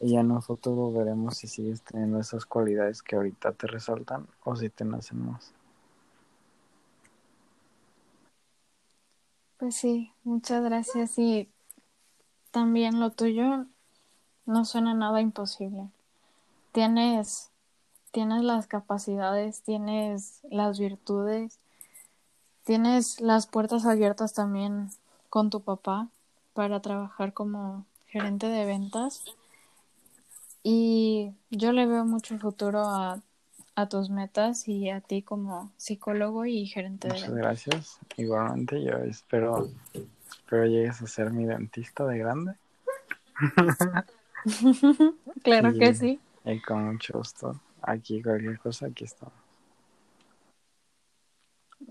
Y 0.00 0.12
ya 0.12 0.40
futuro 0.40 0.92
veremos 0.92 1.38
si 1.38 1.46
sigues 1.46 1.82
teniendo 1.82 2.20
esas 2.20 2.44
cualidades 2.44 3.02
que 3.02 3.16
ahorita 3.16 3.52
te 3.52 3.66
resaltan 3.66 4.26
o 4.44 4.54
si 4.54 4.68
te 4.68 4.84
nacen 4.84 5.26
más. 5.26 5.52
Pues 9.58 9.74
sí, 9.76 10.12
muchas 10.22 10.62
gracias. 10.62 11.18
Y 11.18 11.48
también 12.50 13.00
lo 13.00 13.10
tuyo 13.10 13.66
no 14.44 14.64
suena 14.64 14.94
nada 14.94 15.20
imposible. 15.20 15.88
Tienes, 16.72 17.50
tienes 18.12 18.42
las 18.42 18.66
capacidades, 18.66 19.62
tienes 19.62 20.40
las 20.50 20.78
virtudes, 20.78 21.58
tienes 22.64 23.20
las 23.20 23.46
puertas 23.46 23.86
abiertas 23.86 24.34
también 24.34 24.90
con 25.30 25.50
tu 25.50 25.62
papá 25.62 26.08
para 26.52 26.80
trabajar 26.80 27.32
como 27.32 27.86
gerente 28.06 28.48
de 28.48 28.66
ventas. 28.66 29.24
Y 30.68 31.32
yo 31.50 31.70
le 31.70 31.86
veo 31.86 32.04
mucho 32.04 32.40
futuro 32.40 32.80
a, 32.88 33.22
a 33.76 33.88
tus 33.88 34.10
metas 34.10 34.66
y 34.66 34.90
a 34.90 35.00
ti 35.00 35.22
como 35.22 35.70
psicólogo 35.76 36.44
y 36.44 36.66
gerente 36.66 37.06
de 37.06 37.14
Muchas 37.14 37.34
gracias. 37.36 38.00
Igualmente 38.16 38.82
yo 38.82 38.96
espero, 38.96 39.68
espero 40.28 40.66
llegues 40.66 41.00
a 41.00 41.06
ser 41.06 41.30
mi 41.30 41.44
dentista 41.44 42.04
de 42.04 42.18
grande. 42.18 42.56
claro 45.44 45.70
Y- 45.70 45.78
que 45.78 45.94
sí. 45.94 46.20
Y 46.44 46.60
con 46.60 46.84
mucho 46.94 47.12
gusto. 47.18 47.60
Aquí 47.82 48.20
cualquier 48.20 48.58
cosa, 48.58 48.86
aquí 48.86 49.04
estamos. 49.04 49.34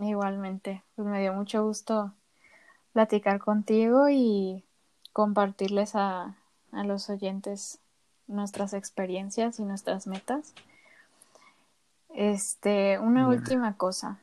Igualmente, 0.01 0.83
pues 0.97 1.07
me 1.07 1.21
dio 1.21 1.31
mucho 1.33 1.63
gusto 1.63 2.11
platicar 2.91 3.39
contigo 3.39 4.09
y 4.09 4.65
compartirles 5.13 5.95
a, 5.95 6.35
a 6.73 6.83
los 6.83 7.09
oyentes 7.09 7.79
nuestras 8.27 8.73
experiencias 8.73 9.59
y 9.59 9.63
nuestras 9.65 10.07
metas. 10.07 10.53
Este, 12.09 12.99
una 12.99 13.27
Bien. 13.27 13.39
última 13.39 13.75
cosa. 13.77 14.19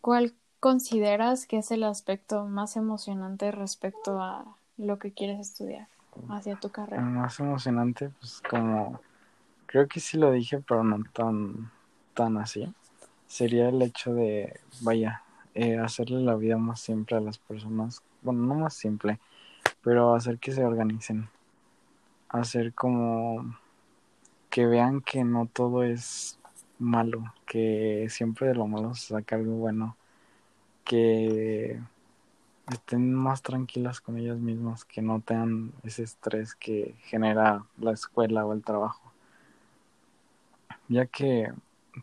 ¿Cuál 0.00 0.34
consideras 0.60 1.46
que 1.46 1.58
es 1.58 1.70
el 1.70 1.84
aspecto 1.84 2.46
más 2.46 2.76
emocionante 2.76 3.50
respecto 3.50 4.20
a 4.20 4.56
lo 4.76 4.98
que 4.98 5.12
quieres 5.12 5.40
estudiar 5.40 5.88
hacia 6.28 6.56
tu 6.56 6.68
El 6.68 6.72
carrera? 6.72 7.02
más 7.02 7.38
emocionante, 7.40 8.10
pues 8.20 8.40
como 8.48 9.00
creo 9.66 9.86
que 9.88 10.00
sí 10.00 10.16
lo 10.16 10.30
dije, 10.30 10.60
pero 10.66 10.82
no 10.84 11.04
tan, 11.12 11.70
tan 12.14 12.36
así. 12.38 12.72
Sería 13.26 13.68
el 13.68 13.82
hecho 13.82 14.14
de, 14.14 14.60
vaya, 14.80 15.22
eh, 15.54 15.78
hacerle 15.78 16.20
la 16.20 16.36
vida 16.36 16.56
más 16.56 16.80
simple 16.80 17.16
a 17.16 17.20
las 17.20 17.38
personas. 17.38 18.02
Bueno, 18.22 18.42
no 18.42 18.54
más 18.54 18.74
simple, 18.74 19.18
pero 19.82 20.14
hacer 20.14 20.38
que 20.38 20.52
se 20.52 20.64
organicen. 20.64 21.28
Hacer 22.36 22.74
como 22.74 23.56
que 24.50 24.66
vean 24.66 25.00
que 25.00 25.24
no 25.24 25.46
todo 25.46 25.82
es 25.82 26.38
malo, 26.78 27.32
que 27.46 28.06
siempre 28.10 28.48
de 28.48 28.54
lo 28.54 28.66
malo 28.66 28.94
se 28.94 29.14
saca 29.14 29.36
algo 29.36 29.52
bueno, 29.54 29.96
que 30.84 31.80
estén 32.70 33.14
más 33.14 33.42
tranquilas 33.42 34.00
con 34.00 34.18
ellas 34.18 34.38
mismas, 34.38 34.84
que 34.84 35.00
no 35.00 35.20
tengan 35.20 35.72
ese 35.82 36.02
estrés 36.02 36.54
que 36.54 36.94
genera 37.04 37.64
la 37.78 37.92
escuela 37.92 38.44
o 38.44 38.52
el 38.52 38.62
trabajo. 38.62 39.12
Ya 40.88 41.06
que 41.06 41.52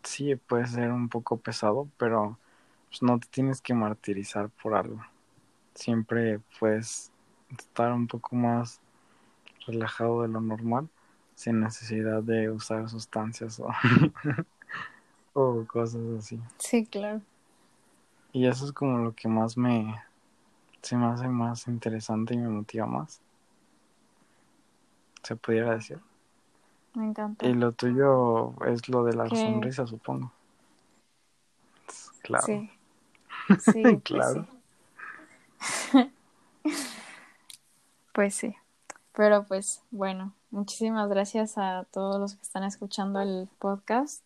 sí 0.02 0.34
puede 0.36 0.66
ser 0.66 0.90
un 0.90 1.08
poco 1.08 1.36
pesado, 1.36 1.88
pero 1.96 2.38
pues, 2.88 3.02
no 3.02 3.18
te 3.18 3.28
tienes 3.28 3.60
que 3.60 3.74
martirizar 3.74 4.50
por 4.62 4.74
algo. 4.74 5.00
Siempre 5.74 6.40
puedes 6.58 7.12
estar 7.56 7.92
un 7.92 8.06
poco 8.06 8.36
más 8.36 8.80
relajado 9.66 10.22
de 10.22 10.28
lo 10.28 10.40
normal, 10.40 10.88
sin 11.34 11.60
necesidad 11.60 12.22
de 12.22 12.50
usar 12.50 12.88
sustancias 12.88 13.60
o, 13.60 13.68
o 15.34 15.64
cosas 15.66 16.00
así. 16.18 16.40
Sí, 16.58 16.86
claro. 16.86 17.20
Y 18.32 18.46
eso 18.46 18.64
es 18.66 18.72
como 18.72 18.98
lo 18.98 19.14
que 19.14 19.28
más 19.28 19.56
me 19.56 20.02
se 20.82 20.96
me 20.96 21.06
hace 21.06 21.28
más 21.28 21.66
interesante 21.66 22.34
y 22.34 22.38
me 22.38 22.48
motiva 22.48 22.86
más. 22.86 23.20
Se 25.22 25.34
pudiera 25.36 25.74
decir. 25.74 25.98
Me 26.94 27.06
encanta. 27.06 27.46
Y 27.46 27.54
lo 27.54 27.72
tuyo 27.72 28.54
es 28.66 28.88
lo 28.88 29.04
de 29.04 29.14
la 29.14 29.28
¿Qué? 29.28 29.36
sonrisa, 29.36 29.86
supongo. 29.86 30.30
Claro. 32.22 32.44
Sí. 32.46 32.70
Sí, 33.58 33.82
pues 33.82 34.02
Claro. 34.04 34.46
sí. 35.90 36.12
Pues 38.12 38.34
sí. 38.34 38.54
Pero 39.16 39.44
pues 39.46 39.82
bueno, 39.90 40.34
muchísimas 40.50 41.08
gracias 41.08 41.58
a 41.58 41.86
todos 41.92 42.20
los 42.20 42.34
que 42.34 42.42
están 42.42 42.64
escuchando 42.64 43.20
el 43.20 43.48
podcast. 43.58 44.22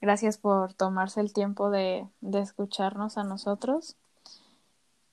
Gracias 0.00 0.38
por 0.38 0.74
tomarse 0.74 1.20
el 1.20 1.32
tiempo 1.32 1.70
de, 1.70 2.06
de 2.20 2.40
escucharnos 2.40 3.18
a 3.18 3.24
nosotros. 3.24 3.96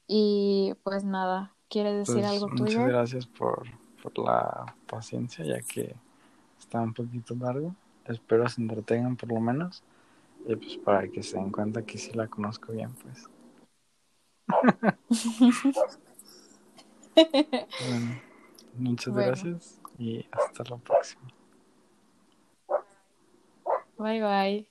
Y 0.07 0.75
pues 0.83 1.03
nada, 1.05 1.53
¿quieres 1.69 1.97
decir 1.97 2.25
Pues, 2.25 2.25
algo 2.25 2.49
muchas 2.49 2.57
tuyo? 2.67 2.85
gracias 2.85 3.25
por, 3.27 3.63
por 4.03 4.17
la 4.19 4.75
paciencia, 4.87 5.45
ya 5.45 5.61
que 5.61 5.95
está 6.59 6.81
un 6.81 6.93
poquito 6.93 7.35
largo. 7.35 7.75
Espero 8.05 8.47
se 8.49 8.61
entretengan 8.61 9.15
por 9.15 9.29
lo 9.31 9.39
menos. 9.39 9.83
Y 10.47 10.55
pues 10.55 10.77
para 10.77 11.07
que 11.07 11.23
se 11.23 11.37
den 11.37 11.51
cuenta 11.51 11.83
que 11.83 11.97
sí 11.97 12.11
la 12.13 12.27
conozco 12.27 12.71
bien, 12.73 12.93
pues. 12.95 13.29
Bueno, 17.79 18.21
muchas 18.73 19.13
Bueno. 19.13 19.27
gracias 19.27 19.79
y 19.97 20.25
hasta 20.31 20.63
la 20.69 20.77
próxima. 20.77 21.27
Bye 23.97 24.21
bye. 24.21 24.70